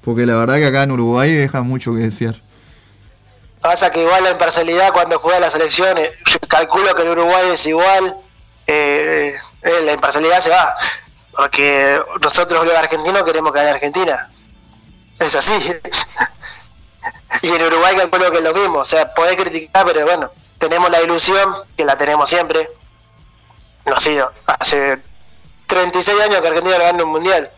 [0.02, 2.34] Porque la verdad que acá en Uruguay deja mucho que desear.
[3.60, 7.66] Pasa que igual la imparcialidad cuando juega las elecciones, yo calculo que en Uruguay es
[7.66, 8.16] igual,
[8.66, 10.74] eh, eh, la imparcialidad se va.
[11.36, 14.30] Porque nosotros los argentinos queremos que gane Argentina.
[15.20, 15.52] Es así.
[17.42, 18.78] y en Uruguay calculo que es lo mismo.
[18.78, 22.68] O sea, podés criticar, pero bueno, tenemos la ilusión, que la tenemos siempre.
[23.86, 24.30] No ha sido.
[24.46, 25.02] Hace
[25.66, 27.50] 36 años que Argentina gana un mundial.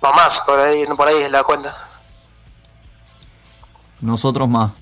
[0.00, 1.74] O más, por ahí, por ahí es la cuenta.
[4.00, 4.72] Nosotros más.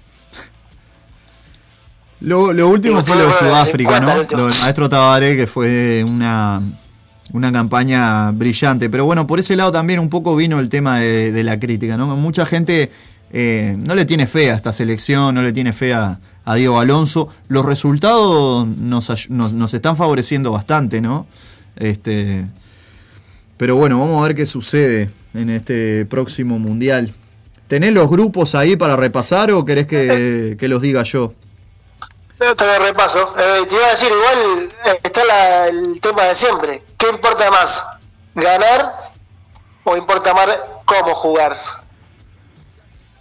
[2.21, 4.39] Lo, lo último fue lo de Sudáfrica, 50 ¿no?
[4.39, 6.61] Lo del maestro Tabaré, que fue una,
[7.33, 8.91] una campaña brillante.
[8.91, 11.97] Pero bueno, por ese lado también un poco vino el tema de, de la crítica,
[11.97, 12.15] ¿no?
[12.17, 12.91] Mucha gente
[13.33, 16.79] eh, no le tiene fe a esta selección, no le tiene fe a, a Diego
[16.79, 17.29] Alonso.
[17.49, 21.27] Los resultados nos, nos, nos están favoreciendo bastante, ¿no?
[21.77, 22.47] Este,
[23.57, 27.13] pero bueno, vamos a ver qué sucede en este próximo mundial.
[27.67, 31.33] ¿Tenés los grupos ahí para repasar o querés que, que los diga yo?
[32.39, 33.21] Pero te lo repaso.
[33.39, 34.69] Eh, te iba a decir, igual
[35.03, 36.83] está la- el tema de siempre.
[36.99, 37.87] ¿Qué importa más?
[38.35, 38.93] ¿Ganar
[39.85, 40.49] o importa más
[40.85, 41.57] cómo jugar?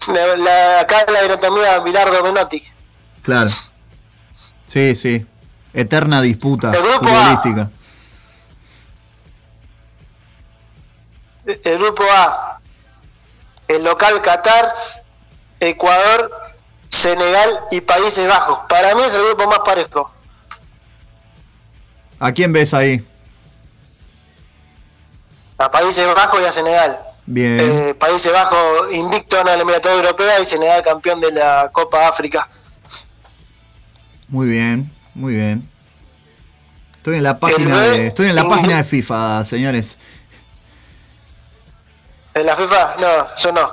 [0.08, 2.64] La, la- acá la anatomía Bilardo Menotti.
[3.22, 3.50] Claro.
[4.66, 5.26] Sí, sí.
[5.74, 7.36] Eterna disputa El grupo A.
[7.38, 7.72] futbolística.
[11.46, 12.60] El grupo A.
[13.68, 14.74] El local Qatar,
[15.60, 16.32] Ecuador,
[16.90, 18.60] Senegal y Países Bajos.
[18.70, 20.12] Para mí es el grupo más parejo.
[22.20, 23.06] ¿A quién ves ahí?
[25.64, 27.00] A Países Bajos y a Senegal.
[27.26, 27.60] Bien.
[27.60, 28.60] Eh, Países Bajos
[28.92, 32.50] invicto en la eliminatoria europea y Senegal campeón de la Copa África.
[34.28, 35.70] Muy bien, muy bien.
[36.98, 39.98] Estoy en la página de, estoy en la página de FIFA, señores.
[42.34, 42.96] ¿En la FIFA?
[43.00, 43.72] No, yo no.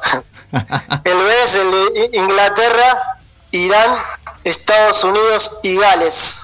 [1.05, 3.19] el B es el de Inglaterra,
[3.51, 3.99] Irán,
[4.45, 6.41] Estados Unidos y Gales.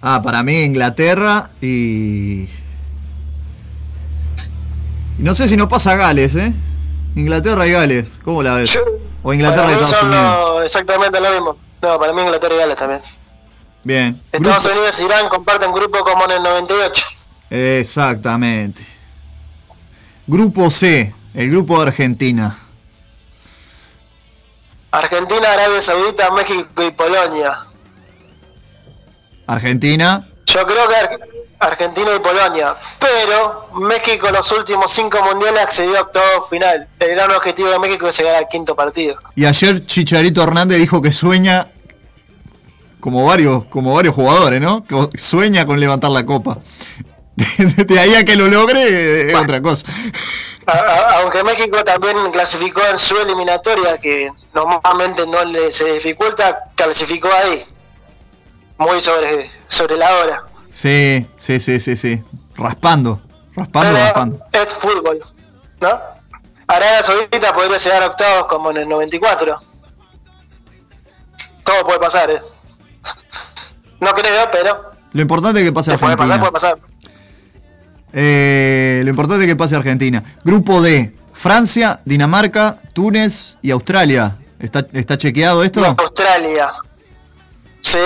[0.00, 2.48] Ah, para mí Inglaterra y...
[5.20, 6.52] y No sé si no pasa Gales, ¿eh?
[7.16, 8.78] Inglaterra y Gales, ¿cómo la ves?
[9.22, 10.34] O Inglaterra para y Estados son Unidos.
[10.56, 11.56] lo- exactamente lo mismo.
[11.82, 13.00] No, para mí Inglaterra y Gales también.
[13.82, 14.22] Bien.
[14.32, 17.06] Estados Grupo- Unidos e Irán comparten grupo como en el 98.
[17.50, 18.82] Exactamente.
[20.26, 22.56] Grupo C, el grupo de Argentina.
[24.92, 27.52] Argentina, Arabia Saudita, México y Polonia.
[29.46, 31.18] Argentina, Yo creo que Ar-
[31.60, 32.74] Argentina y Polonia.
[32.98, 36.88] Pero México en los últimos cinco mundiales accedió a octavo final.
[36.98, 39.16] El gran objetivo de México es llegar al quinto partido.
[39.36, 41.70] Y ayer Chicharito Hernández dijo que sueña,
[42.98, 44.84] como varios, como varios jugadores, ¿no?
[44.84, 46.58] Que sueña con levantar la copa.
[47.36, 49.86] De ahí a que lo logre es otra cosa.
[50.66, 56.64] A- a- aunque México también clasificó en su eliminatoria, que normalmente no le se dificulta,
[56.74, 57.62] clasificó ahí.
[58.78, 60.42] Muy sobre, sobre la hora.
[60.70, 62.22] Sí, sí, sí, sí, sí.
[62.56, 63.20] Raspando,
[63.54, 64.38] raspando, Pero raspando.
[64.52, 65.20] es fútbol,
[65.80, 65.88] ¿no?
[66.68, 69.56] Arabia Saudita podría llegar a octavos como en el 94.
[71.64, 72.40] Todo puede pasar, ¿eh?
[74.00, 76.40] No creo, pero Lo importante es que pase puede pasar, Argentina.
[76.40, 76.78] puede pasar.
[78.12, 80.22] Eh, lo importante es que pase Argentina.
[80.44, 84.36] Grupo D, Francia, Dinamarca, Túnez y Australia.
[84.58, 85.84] ¿Está, está chequeado esto?
[85.84, 86.70] Australia.
[87.80, 87.98] Sí.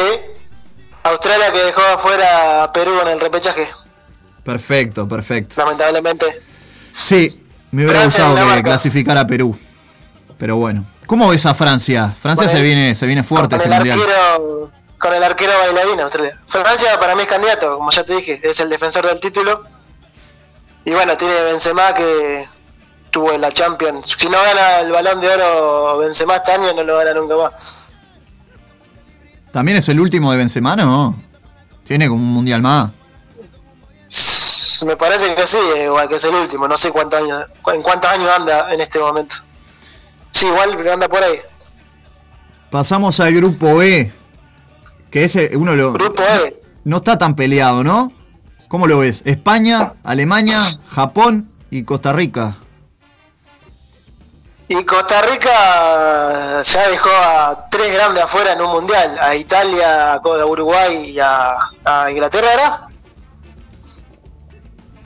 [1.05, 3.69] Australia que dejó afuera a Perú en el repechaje,
[4.43, 5.55] Perfecto, perfecto.
[5.57, 6.43] lamentablemente.
[6.93, 9.57] Sí, me hubiera Francia, gustado que clasificara a Perú.
[10.39, 10.85] Pero bueno.
[11.07, 12.15] ¿Cómo ves a Francia?
[12.19, 14.01] Francia se viene, se viene fuerte con este el mundial.
[14.01, 16.41] arquero con el arquero bailarín Australia.
[16.47, 19.65] Francia para mí es candidato, como ya te dije, es el defensor del título.
[20.87, 22.47] Y bueno, tiene Benzema que
[23.11, 24.17] tuvo la Champions.
[24.19, 27.84] Si no gana el Balón de Oro Benzema este año, no lo gana nunca más.
[29.55, 31.17] ¿También es el último de Benzema, no?
[31.85, 32.91] Tiene como un mundial más.
[34.85, 36.67] Me parece que sí, igual que es el último.
[36.67, 39.37] No sé cuántos años, en cuántos años anda en este momento.
[40.33, 41.37] Sí, igual anda por ahí.
[42.69, 44.13] Pasamos al grupo E.
[45.13, 45.93] Que ese uno lo.
[45.93, 46.61] Grupo E.
[46.83, 48.11] No está tan peleado, ¿no?
[48.67, 49.23] ¿Cómo lo ves?
[49.25, 50.59] España, Alemania,
[50.89, 52.57] Japón y Costa Rica.
[54.69, 60.21] Y Costa Rica ya dejó a tres grandes afuera en un mundial: a Italia, a
[60.47, 62.87] Uruguay y a, a Inglaterra, ¿era?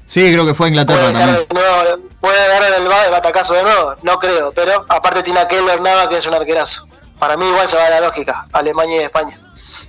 [0.06, 1.46] Sí, creo que fue a Inglaterra Puede también.
[1.52, 5.48] nuevo- puede dar en el el batacazo de nuevo, no creo, pero aparte tiene a
[5.48, 6.86] Keller Nava que es un arquerazo.
[7.18, 9.36] Para mí igual se va la lógica, Alemania y España.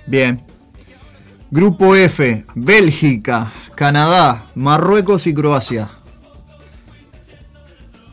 [0.06, 0.44] Bien.
[1.50, 5.88] Grupo F, Bélgica, Canadá, Marruecos y Croacia.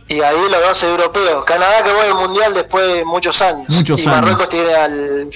[0.10, 1.44] Y ahí los dos europeos.
[1.46, 3.68] Canadá que vuelve al mundial después de muchos años.
[3.70, 4.22] Muchos y años.
[4.22, 5.30] Marruecos tiene al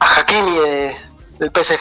[0.00, 0.96] a Hakimi de-
[1.38, 1.80] del PSG.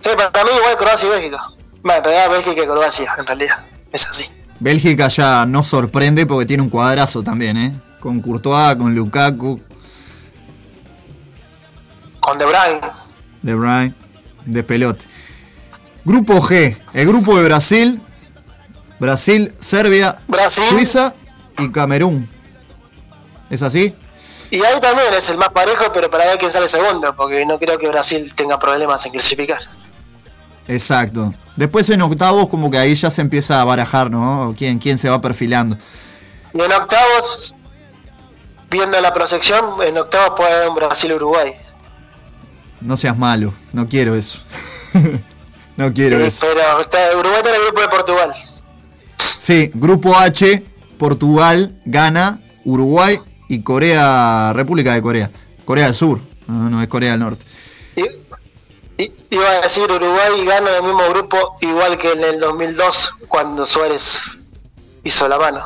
[0.00, 1.38] Sí, para mí igual Croacia y Bélgica.
[1.82, 3.64] Bueno, en realidad Bélgica y Croacia, en realidad.
[3.92, 4.30] Es así.
[4.60, 7.72] Bélgica ya no sorprende porque tiene un cuadrazo también, ¿eh?
[8.00, 9.60] Con Courtois, con Lukaku,
[12.20, 12.80] Con De Bruyne.
[13.42, 13.94] De Bruyne,
[14.46, 15.06] de pelote.
[16.04, 18.00] Grupo G, el grupo de Brasil,
[19.04, 20.18] Brasil, Serbia,
[20.48, 21.12] Suiza
[21.58, 22.26] y Camerún.
[23.50, 23.94] ¿Es así?
[24.50, 27.58] Y ahí también es el más parejo, pero para ver quién sale segundo, porque no
[27.58, 29.58] creo que Brasil tenga problemas en clasificar.
[30.66, 31.34] Exacto.
[31.54, 34.54] Después en octavos como que ahí ya se empieza a barajar, ¿no?
[34.56, 35.76] ¿Quién, quién se va perfilando?
[36.54, 37.56] Y en octavos,
[38.70, 41.52] viendo la proyección, en octavos puede haber un Brasil-Uruguay.
[42.80, 44.38] No seas malo, no quiero eso.
[45.76, 46.46] no quiero eso.
[46.46, 48.34] Pero está, Uruguay está en el grupo de Portugal.
[49.44, 50.64] Sí, grupo H,
[50.96, 55.30] Portugal, Ghana, Uruguay y Corea, República de Corea.
[55.66, 57.44] Corea del Sur, no, no es Corea del Norte.
[58.96, 63.66] Iba a decir Uruguay gana en el mismo grupo, igual que en el 2002, cuando
[63.66, 64.44] Suárez
[65.02, 65.60] hizo la mano.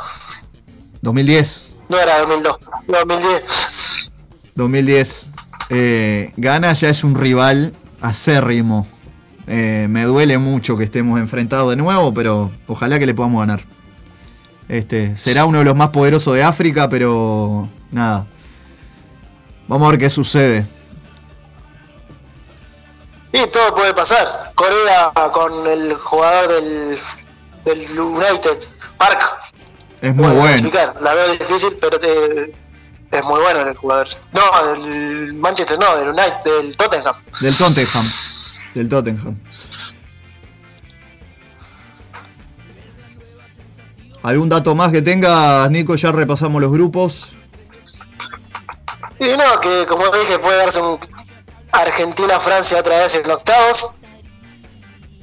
[1.02, 4.10] 2010, No era 2002, 2010.
[4.56, 5.26] 2010.
[5.70, 8.88] Eh, Ghana ya es un rival acérrimo.
[9.50, 13.62] Eh, me duele mucho que estemos enfrentados de nuevo, pero ojalá que le podamos ganar.
[14.68, 18.26] Este, será uno de los más poderosos de África, pero nada.
[19.66, 20.66] Vamos a ver qué sucede.
[23.32, 24.26] Y todo puede pasar.
[24.54, 26.98] Corea con el jugador del,
[27.64, 28.58] del United,
[28.96, 29.22] Park.
[30.00, 30.70] Es muy bueno.
[31.00, 32.52] La veo difícil, pero te-
[33.10, 34.06] es muy bueno el jugador.
[34.32, 37.16] No, el Manchester no, del United, del Tottenham.
[37.40, 38.04] Del Tottenham.
[38.74, 39.38] Del Tottenham.
[44.22, 45.94] ¿Algún dato más que tengas, Nico?
[45.94, 47.36] Ya repasamos los grupos.
[49.20, 50.98] Y no, que como dije, puede darse un
[51.72, 54.00] Argentina-Francia otra vez en octavos.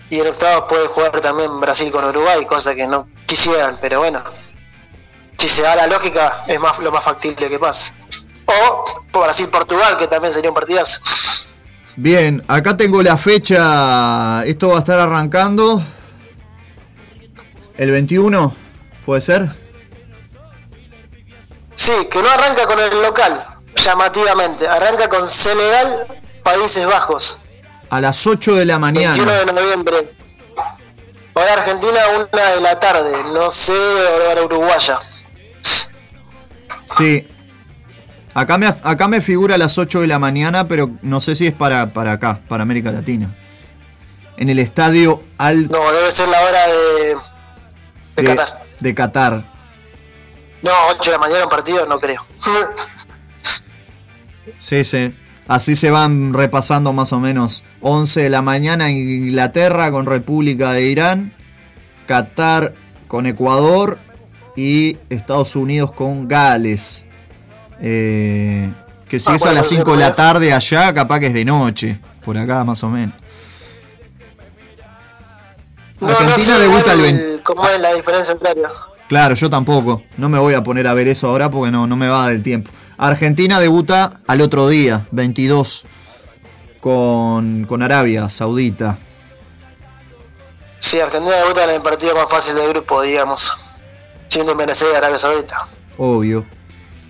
[0.09, 4.23] Y en octavos puede jugar también Brasil con Uruguay, cosa que no quisieran, pero bueno.
[5.37, 7.93] Si se da la lógica, es más lo más factible que pase.
[8.45, 10.99] O Brasil-Portugal, que también sería un partidazo.
[11.97, 14.43] Bien, acá tengo la fecha.
[14.45, 15.81] Esto va a estar arrancando.
[17.77, 18.55] El 21,
[19.05, 19.49] ¿puede ser?
[21.75, 23.45] Sí, que no arranca con el local,
[23.75, 24.67] llamativamente.
[24.67, 26.07] Arranca con Senegal,
[26.43, 27.41] Países Bajos.
[27.89, 29.45] A las 8 de la 21 mañana.
[29.45, 30.15] de noviembre.
[31.33, 33.11] Hora Argentina, una de la tarde.
[33.33, 34.97] No sé, hora uruguaya.
[36.97, 37.27] Sí.
[38.35, 41.47] Acá me, acá me figura a las 8 de la mañana, pero no sé si
[41.47, 43.33] es para, para acá, para América Latina.
[44.35, 47.15] En el estadio Al No, debe ser la hora de,
[48.17, 48.63] de de, Qatar.
[48.81, 49.45] de Qatar.
[50.61, 52.21] No, 8 de la mañana un partido, no creo.
[54.59, 55.13] Sí, sí.
[55.47, 57.63] Así se van repasando más o menos.
[57.81, 61.33] 11 de la mañana Inglaterra con República de Irán,
[62.07, 62.73] Qatar
[63.07, 63.97] con Ecuador
[64.55, 67.04] y Estados Unidos con Gales.
[67.81, 68.71] Eh,
[69.07, 71.33] que si Ah, es a las sí, 5 de la tarde allá, capaz que es
[71.33, 71.99] de noche.
[72.23, 73.15] Por acá más o menos.
[75.99, 77.43] No, no Argentina sé debuta el 20.
[77.43, 78.67] cómo es la diferencia horaria.
[79.07, 80.03] Claro, yo tampoco.
[80.17, 82.25] No me voy a poner a ver eso ahora porque no, no me va a
[82.25, 82.71] dar el tiempo.
[82.97, 85.85] Argentina debuta al otro día, 22,
[86.79, 88.97] con, con Arabia Saudita.
[90.79, 93.83] Sí, Argentina debuta en el partido más fácil del grupo, digamos.
[94.27, 95.57] Sin desmerecer a Arabia Saudita.
[95.97, 96.45] Obvio.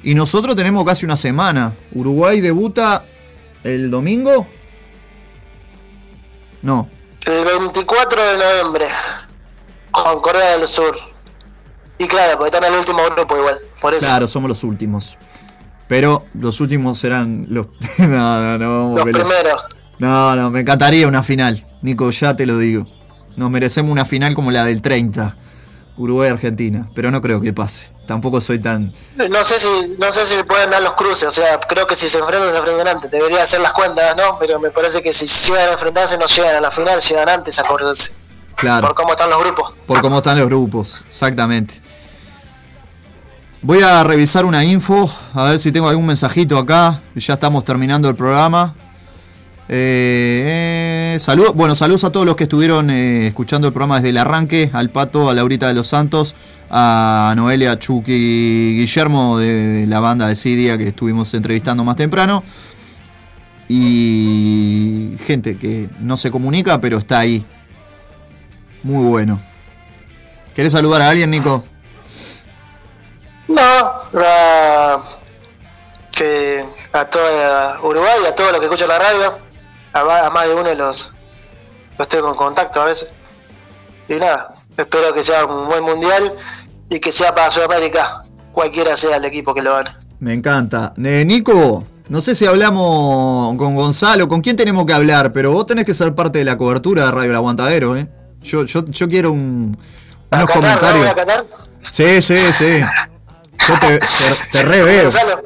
[0.06, 1.76] Y nosotros tenemos casi una semana.
[1.92, 3.04] Uruguay debuta
[3.64, 4.46] el domingo.
[6.62, 6.88] No,
[7.26, 8.86] El 24 de noviembre.
[9.90, 10.96] Con Corea del Sur.
[11.98, 13.56] Y claro, porque están en el último grupo igual.
[13.82, 14.06] Por eso.
[14.06, 15.18] claro, somos los últimos.
[15.88, 17.68] Pero los últimos serán los...
[17.98, 18.70] no, no, no.
[18.70, 19.66] vamos Los primeros.
[19.98, 21.66] No, no, me encantaría una final.
[21.82, 22.86] Nico, ya te lo digo.
[23.38, 25.36] Nos merecemos una final como la del 30.
[25.98, 26.92] Uruguay-Argentina.
[26.94, 27.95] Pero no creo que pase.
[28.06, 28.94] Tampoco soy tan.
[29.16, 32.08] No sé si no sé si pueden dar los cruces, o sea, creo que si
[32.08, 34.38] se enfrentan se enfrentan antes, debería hacer las cuentas, ¿no?
[34.40, 37.58] Pero me parece que si llegan a enfrentarse no llegan a la final, llegan antes
[37.58, 38.14] a acordarse.
[38.56, 38.88] Claro.
[38.88, 39.74] Por cómo están los grupos.
[39.86, 41.82] Por cómo están los grupos, exactamente.
[43.62, 47.02] Voy a revisar una info, a ver si tengo algún mensajito acá.
[47.16, 48.76] Ya estamos terminando el programa.
[49.68, 51.18] Eh,
[51.56, 54.90] bueno, saludos a todos los que estuvieron eh, escuchando el programa desde el arranque, al
[54.90, 56.36] Pato, a Laurita de los Santos,
[56.70, 62.44] a Noelia, Chucky Guillermo de la banda de Sidia que estuvimos entrevistando más temprano.
[63.68, 67.44] Y gente que no se comunica, pero está ahí.
[68.84, 69.42] Muy bueno.
[70.54, 71.64] ¿Querés saludar a alguien, Nico?
[73.48, 73.92] No,
[76.16, 76.64] que
[76.94, 79.45] a toda Uruguay, a todos los que escuchan la radio,
[79.96, 81.14] a, más de uno de los,
[81.98, 83.14] los tengo en contacto a veces.
[84.08, 86.32] Y nada, espero que sea un buen mundial
[86.90, 89.90] y que sea para Sudamérica, cualquiera sea el equipo que lo gane.
[90.20, 90.94] Me encanta.
[91.04, 95.66] Eh, Nico, no sé si hablamos con Gonzalo, con quién tenemos que hablar, pero vos
[95.66, 98.08] tenés que ser parte de la cobertura de Radio El Aguantadero, ¿eh?
[98.44, 99.76] Yo, yo, yo quiero un,
[100.32, 100.48] unos Qatar, ¿no?
[100.48, 101.00] comentarios.
[101.00, 101.46] ¿Voy a Qatar?
[101.92, 102.82] Sí, sí, sí.
[103.68, 104.06] Yo te, te,
[104.52, 105.04] te re veo.
[105.04, 105.42] Gonzalo,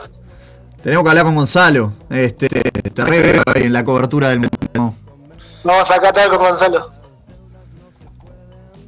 [0.83, 1.93] Tenemos que hablar con Gonzalo.
[2.09, 4.47] Este, te re veo ahí en la cobertura del
[5.63, 6.89] vamos a Qatar con Gonzalo.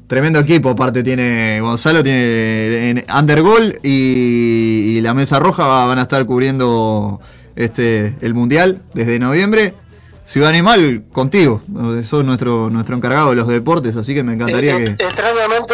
[0.07, 5.99] Tremendo equipo, aparte tiene Gonzalo, tiene en Undergol y, y la Mesa Roja va- van
[5.99, 7.21] a estar cubriendo
[7.55, 9.73] este el Mundial desde noviembre.
[10.25, 11.61] Ciudad Animal, contigo,
[12.03, 14.91] sos nuestro, nuestro encargado de los deportes, así que me encantaría Eh, que...
[15.03, 15.73] Extrañamente,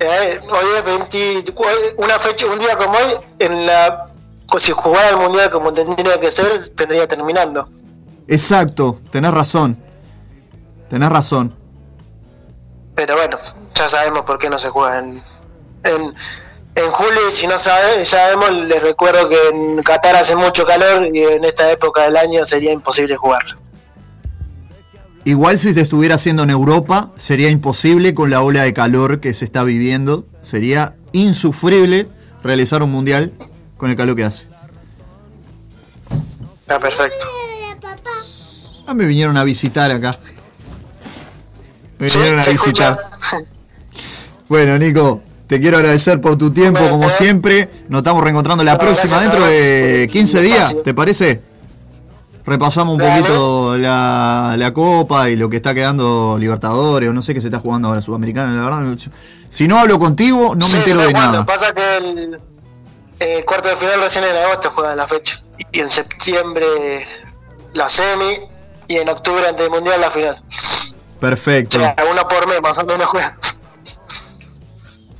[0.00, 1.52] eh, hoy es 20,
[1.98, 4.07] una fecha, un día como hoy, en la
[4.56, 7.68] si jugara el mundial como tendría que ser, tendría terminando.
[8.26, 9.78] Exacto, tenés razón.
[10.88, 11.54] Tenés razón.
[12.94, 13.36] Pero bueno,
[13.74, 15.20] ya sabemos por qué no se juega en,
[15.84, 16.14] en,
[16.74, 21.08] en julio y si no sabe, sabemos, les recuerdo que en Qatar hace mucho calor
[21.14, 23.44] y en esta época del año sería imposible jugar.
[25.24, 29.34] Igual si se estuviera haciendo en Europa, sería imposible con la ola de calor que
[29.34, 30.24] se está viviendo.
[30.40, 32.08] Sería insufrible
[32.42, 33.32] realizar un mundial
[33.78, 34.46] con el calor que hace.
[36.60, 37.24] Está perfecto.
[38.86, 40.14] Ah, me vinieron a visitar acá.
[41.98, 42.98] Me Sí, vinieron a visitar.
[42.98, 43.44] escucha.
[44.48, 47.70] Bueno, Nico, te quiero agradecer por tu tiempo, como siempre.
[47.88, 50.76] Nos estamos reencontrando la Bueno, próxima dentro de 15 días.
[50.84, 51.42] ¿te parece?
[52.46, 53.20] Repasamos un Dale.
[53.20, 57.48] poquito la, la Copa y lo que está quedando Libertadores, o no sé qué se
[57.48, 58.98] está jugando ahora Sudamericana, la verdad.
[59.50, 61.44] Si no hablo contigo, no me Sí, entero de nada.
[61.44, 62.40] Pasa que el
[63.20, 65.40] eh, cuarto de final recién en agosto juegan la fecha.
[65.72, 66.66] Y en septiembre
[67.74, 68.38] la semi.
[68.86, 70.42] Y en octubre ante el mundial la final.
[71.20, 73.34] Perfecto, O sea, uno por mes más o menos juegan.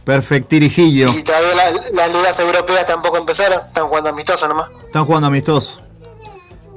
[0.05, 1.09] perfectirijillo.
[1.11, 3.61] Y todavía la- las ligas europeas tampoco empezaron.
[3.67, 4.69] Están jugando amistosos nomás.
[4.87, 5.83] Están jugando amistosos.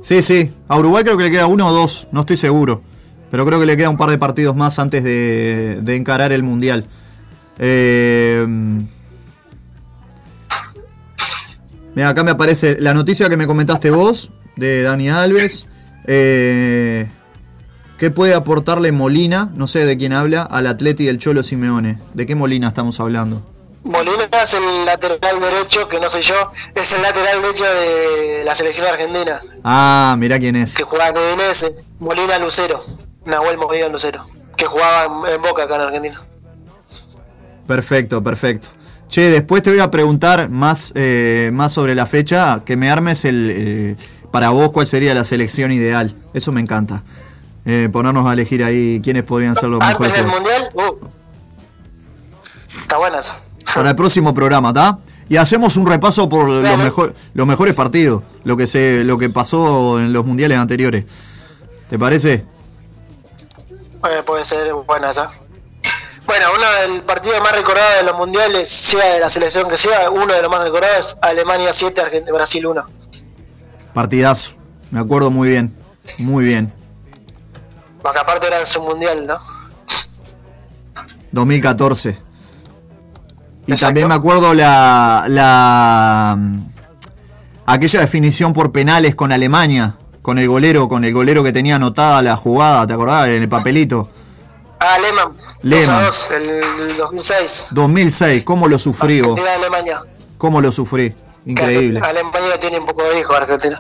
[0.02, 0.54] Sí, sí.
[0.68, 2.82] A Uruguay creo que le queda uno o dos, no estoy seguro.
[3.30, 6.44] Pero creo que le queda un par de partidos más antes de, de encarar el
[6.44, 6.86] Mundial.
[7.60, 8.46] Eh,
[11.96, 15.68] mira, acá me aparece la noticia que me comentaste vos, de Dani Alves.
[16.08, 17.10] Eh,
[17.98, 22.00] ¿Qué puede aportarle Molina, no sé de quién habla, al Atleti del Cholo Simeone?
[22.16, 23.46] ¿De qué Molina estamos hablando?
[23.84, 26.36] Molina es el lateral derecho, que no soy yo,
[26.76, 30.76] es el lateral derecho de la selección argentina, Ah, mirá quién es.
[30.76, 32.80] que jugaba en Udinese, Molina Lucero,
[33.26, 34.24] Nahuel Molina Lucero,
[34.56, 36.22] que jugaba en, en Boca acá en Argentina.
[37.68, 38.68] Perfecto, perfecto.
[39.12, 43.26] Che, después te voy a preguntar más, eh, más sobre la fecha, que me armes
[43.26, 43.96] el, eh,
[44.32, 46.16] para vos cuál sería la selección ideal.
[46.34, 47.04] Eso me encanta.
[47.66, 50.34] Eh, ponernos a elegir ahí quiénes podrían ser los mejores Antes del.
[50.34, 51.06] Mundial, uh,
[52.80, 53.38] está buena esa.
[53.76, 55.00] Para el próximo programa, ¿está?
[55.28, 59.30] Y hacemos un repaso por los, mejor, los mejores partidos, lo que se, lo que
[59.30, 61.04] pasó en los mundiales anteriores.
[61.90, 62.46] ¿Te parece?
[64.10, 65.30] Eh, puede ser buena esa.
[66.32, 70.10] Bueno, uno del partido más recordado de los mundiales, sea de la selección que sea,
[70.10, 72.86] uno de los más recordados, Alemania 7, Argentina, Brasil 1.
[73.94, 74.54] Partidazo.
[74.92, 75.76] Me acuerdo muy bien.
[76.20, 76.72] Muy bien.
[78.02, 79.36] Porque aparte era en su mundial, ¿no?
[81.34, 82.18] 2014.
[83.66, 86.38] Y también me acuerdo la, la
[87.66, 92.22] aquella definición por penales con Alemania, con el golero, con el golero que tenía anotada
[92.22, 93.28] la jugada, ¿te acordás?
[93.28, 94.08] En el papelito.
[94.84, 95.38] Ah, Lehmann.
[95.62, 95.86] Lehmann.
[95.86, 96.50] 2 a 2, el,
[96.90, 97.68] el 2006.
[97.72, 99.40] 2006, ¿cómo lo sufrí vos?
[99.40, 100.00] Argentina, Alemania.
[100.40, 101.14] ¿Cómo lo sufrí?
[101.46, 102.02] Increíble.
[102.02, 103.80] Que Alemania tiene un poco de hijo Argentina.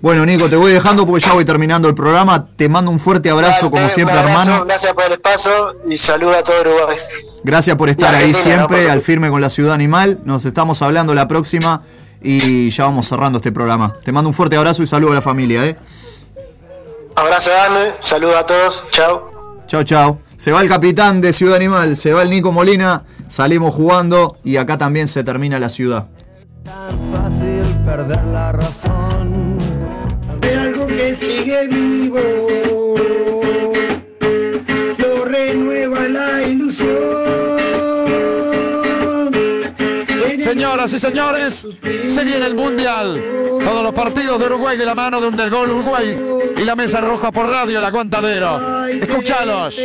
[0.00, 2.46] Bueno, Nico, te voy dejando porque ya voy terminando el programa.
[2.56, 4.64] Te mando un fuerte abrazo, como siempre, abrazo, hermano.
[4.64, 6.96] Gracias por el espacio y saluda a todo Uruguay.
[7.44, 10.18] Gracias por estar ahí siempre, al firme con la ciudad animal.
[10.24, 11.82] Nos estamos hablando la próxima
[12.22, 13.96] y ya vamos cerrando este programa.
[14.02, 15.76] Te mando un fuerte abrazo y saludo a la familia, ¿eh?
[17.16, 19.29] Abrazo grande, saluda a todos, chao.
[19.70, 20.18] Chao, chao.
[20.36, 24.56] Se va el capitán de Ciudad Animal, se va el Nico Molina, salimos jugando y
[24.56, 26.08] acá también se termina la ciudad.
[26.64, 28.90] fácil perder la razón.
[40.80, 41.66] Señoras y señores,
[42.08, 43.22] se viene el Mundial.
[43.62, 46.18] Todos los partidos de Uruguay de la mano de un del gol Uruguay
[46.56, 48.86] y la mesa roja por radio el aguantadero.
[48.86, 49.76] Escuchalos.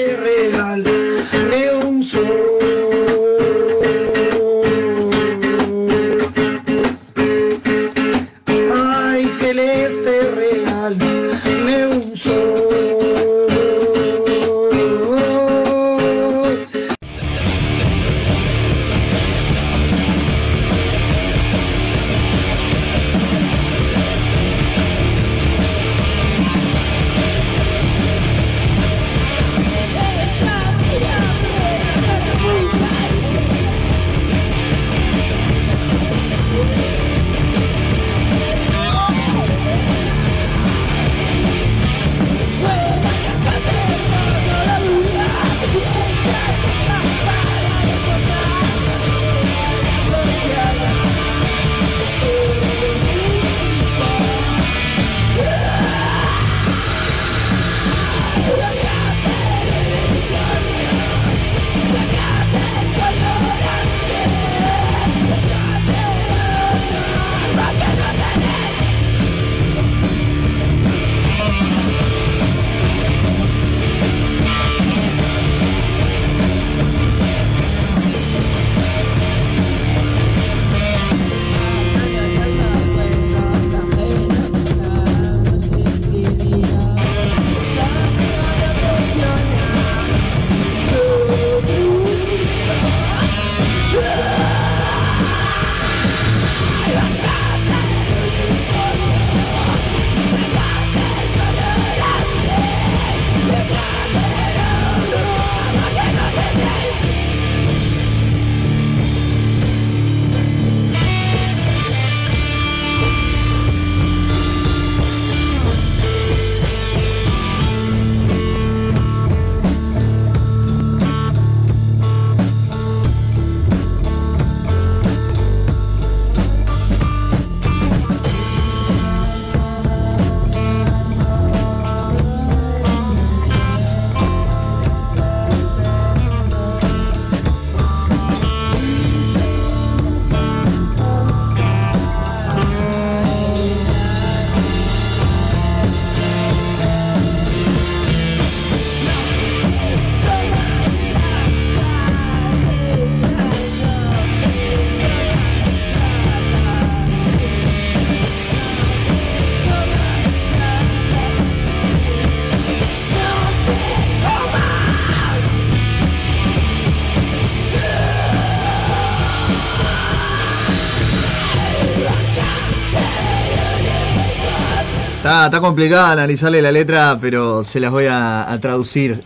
[175.45, 179.21] Está, complicada analizarle la letra, pero se las voy a, traducir.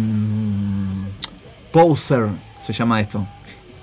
[0.00, 1.04] Mm,
[1.70, 2.28] poser
[2.58, 3.26] se llama esto.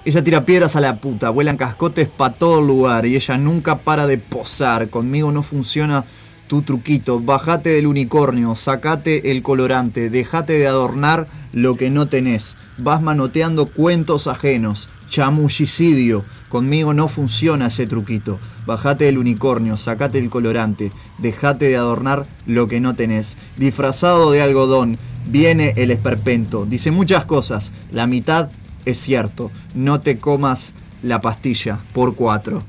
[0.03, 4.07] Ella tira piedras a la puta, vuelan cascotes para todo lugar y ella nunca para
[4.07, 4.89] de posar.
[4.89, 6.03] Conmigo no funciona
[6.47, 7.19] tu truquito.
[7.19, 12.57] Bajate del unicornio, sacate el colorante, dejate de adornar lo que no tenés.
[12.79, 14.89] Vas manoteando cuentos ajenos.
[15.07, 16.25] Chamullicidio.
[16.49, 18.39] Conmigo no funciona ese truquito.
[18.65, 23.37] Bajate del unicornio, sacate el colorante, dejate de adornar lo que no tenés.
[23.57, 26.65] Disfrazado de algodón, viene el esperpento.
[26.65, 27.71] Dice muchas cosas.
[27.91, 28.49] La mitad
[28.85, 29.51] es cierto.
[29.73, 30.73] No te comas
[31.03, 32.63] la pastilla por cuatro.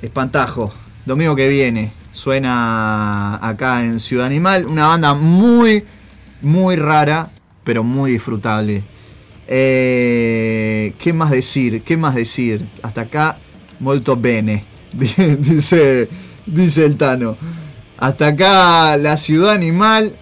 [0.00, 0.70] Espantajo.
[1.06, 1.92] Domingo que viene.
[2.12, 4.66] Suena acá en Ciudad Animal.
[4.66, 5.84] Una banda muy,
[6.42, 7.30] muy rara,
[7.64, 8.84] pero muy disfrutable.
[9.54, 11.82] Eh, ¿Qué más decir?
[11.82, 12.66] ¿Qué más decir?
[12.80, 13.38] Hasta acá,
[13.80, 14.64] molto bene.
[14.94, 16.08] dice,
[16.46, 17.36] dice el Tano.
[17.98, 20.16] Hasta acá la Ciudad Animal.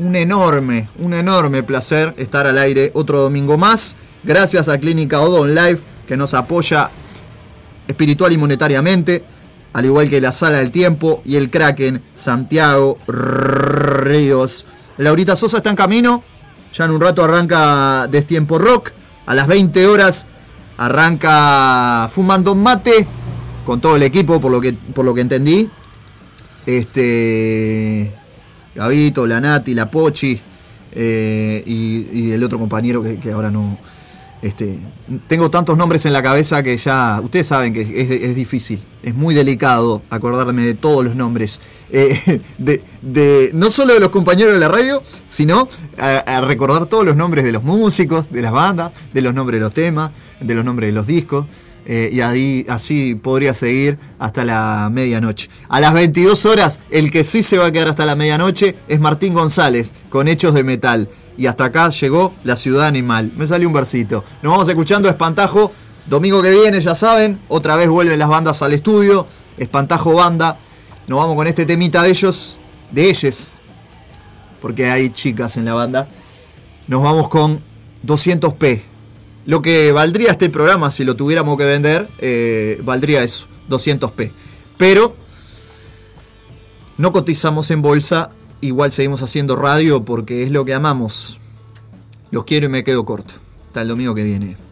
[0.00, 3.94] Un enorme, un enorme placer estar al aire otro domingo más.
[4.24, 6.90] Gracias a Clínica Odon Life que nos apoya
[7.86, 9.22] espiritual y monetariamente.
[9.74, 14.66] al igual que la Sala del Tiempo y el Kraken, Santiago Ríos.
[14.96, 16.24] Laurita Sosa está en camino,
[16.76, 18.92] ya en un rato arranca Destiempo Rock,
[19.26, 20.26] a las 20 horas
[20.76, 23.06] arranca Fumando Mate,
[23.64, 25.70] con todo el equipo, por lo que, por lo que entendí.
[26.66, 28.12] Este.
[28.74, 30.38] Gabito, la Nati, la Pochi
[30.92, 33.78] eh, y, el otro compañero que ahora no.
[34.42, 34.78] Este,
[35.26, 37.20] tengo tantos nombres en la cabeza que ya.
[37.22, 41.60] Ustedes saben que es, difícil, es muy delicado acordarme de todos los nombres.
[41.90, 45.68] eh, de, no solo de los compañeros de la radio, sino
[45.98, 49.64] a recordar todos los nombres de los músicos, de las bandas, de los nombres de
[49.64, 50.10] los temas,
[50.40, 51.46] de los nombres de los discos.
[51.88, 55.48] Eh, y así podría seguir hasta la medianoche.
[55.68, 58.98] A las 22 horas, el que sí se va a quedar hasta la medianoche es
[58.98, 61.08] Martín González, con Hechos de Metal.
[61.38, 63.32] Y hasta acá llegó La Ciudad Animal.
[63.36, 64.24] Me salió un versito.
[64.42, 65.70] Nos vamos escuchando Espantajo.
[66.06, 69.26] Domingo que viene, ya saben, otra vez vuelven las bandas al estudio.
[69.56, 70.58] Espantajo Banda.
[71.06, 72.58] Nos vamos con este temita de ellos,
[72.90, 73.58] de ellas,
[74.60, 76.08] porque hay chicas en la banda.
[76.88, 77.60] Nos vamos con
[78.04, 78.95] 200p.
[79.46, 84.32] Lo que valdría este programa si lo tuviéramos que vender, eh, valdría eso, 200p.
[84.76, 85.14] Pero
[86.98, 91.38] no cotizamos en bolsa, igual seguimos haciendo radio porque es lo que amamos.
[92.30, 93.34] Los quiero y me quedo corto.
[93.68, 94.65] Hasta el domingo que viene.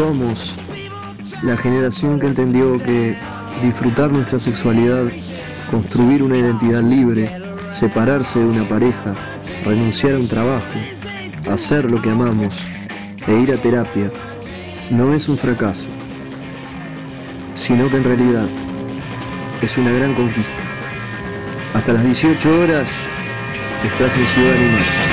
[0.00, 0.56] Somos
[1.42, 3.14] la generación que entendió que
[3.62, 5.04] disfrutar nuestra sexualidad,
[5.70, 7.30] construir una identidad libre,
[7.70, 9.14] separarse de una pareja,
[9.62, 10.64] renunciar a un trabajo,
[11.50, 12.54] hacer lo que amamos
[13.26, 14.10] e ir a terapia,
[14.88, 15.88] no es un fracaso,
[17.52, 18.48] sino que en realidad
[19.60, 20.62] es una gran conquista.
[21.74, 22.88] Hasta las 18 horas
[23.84, 25.09] estás en Ciudad Animal.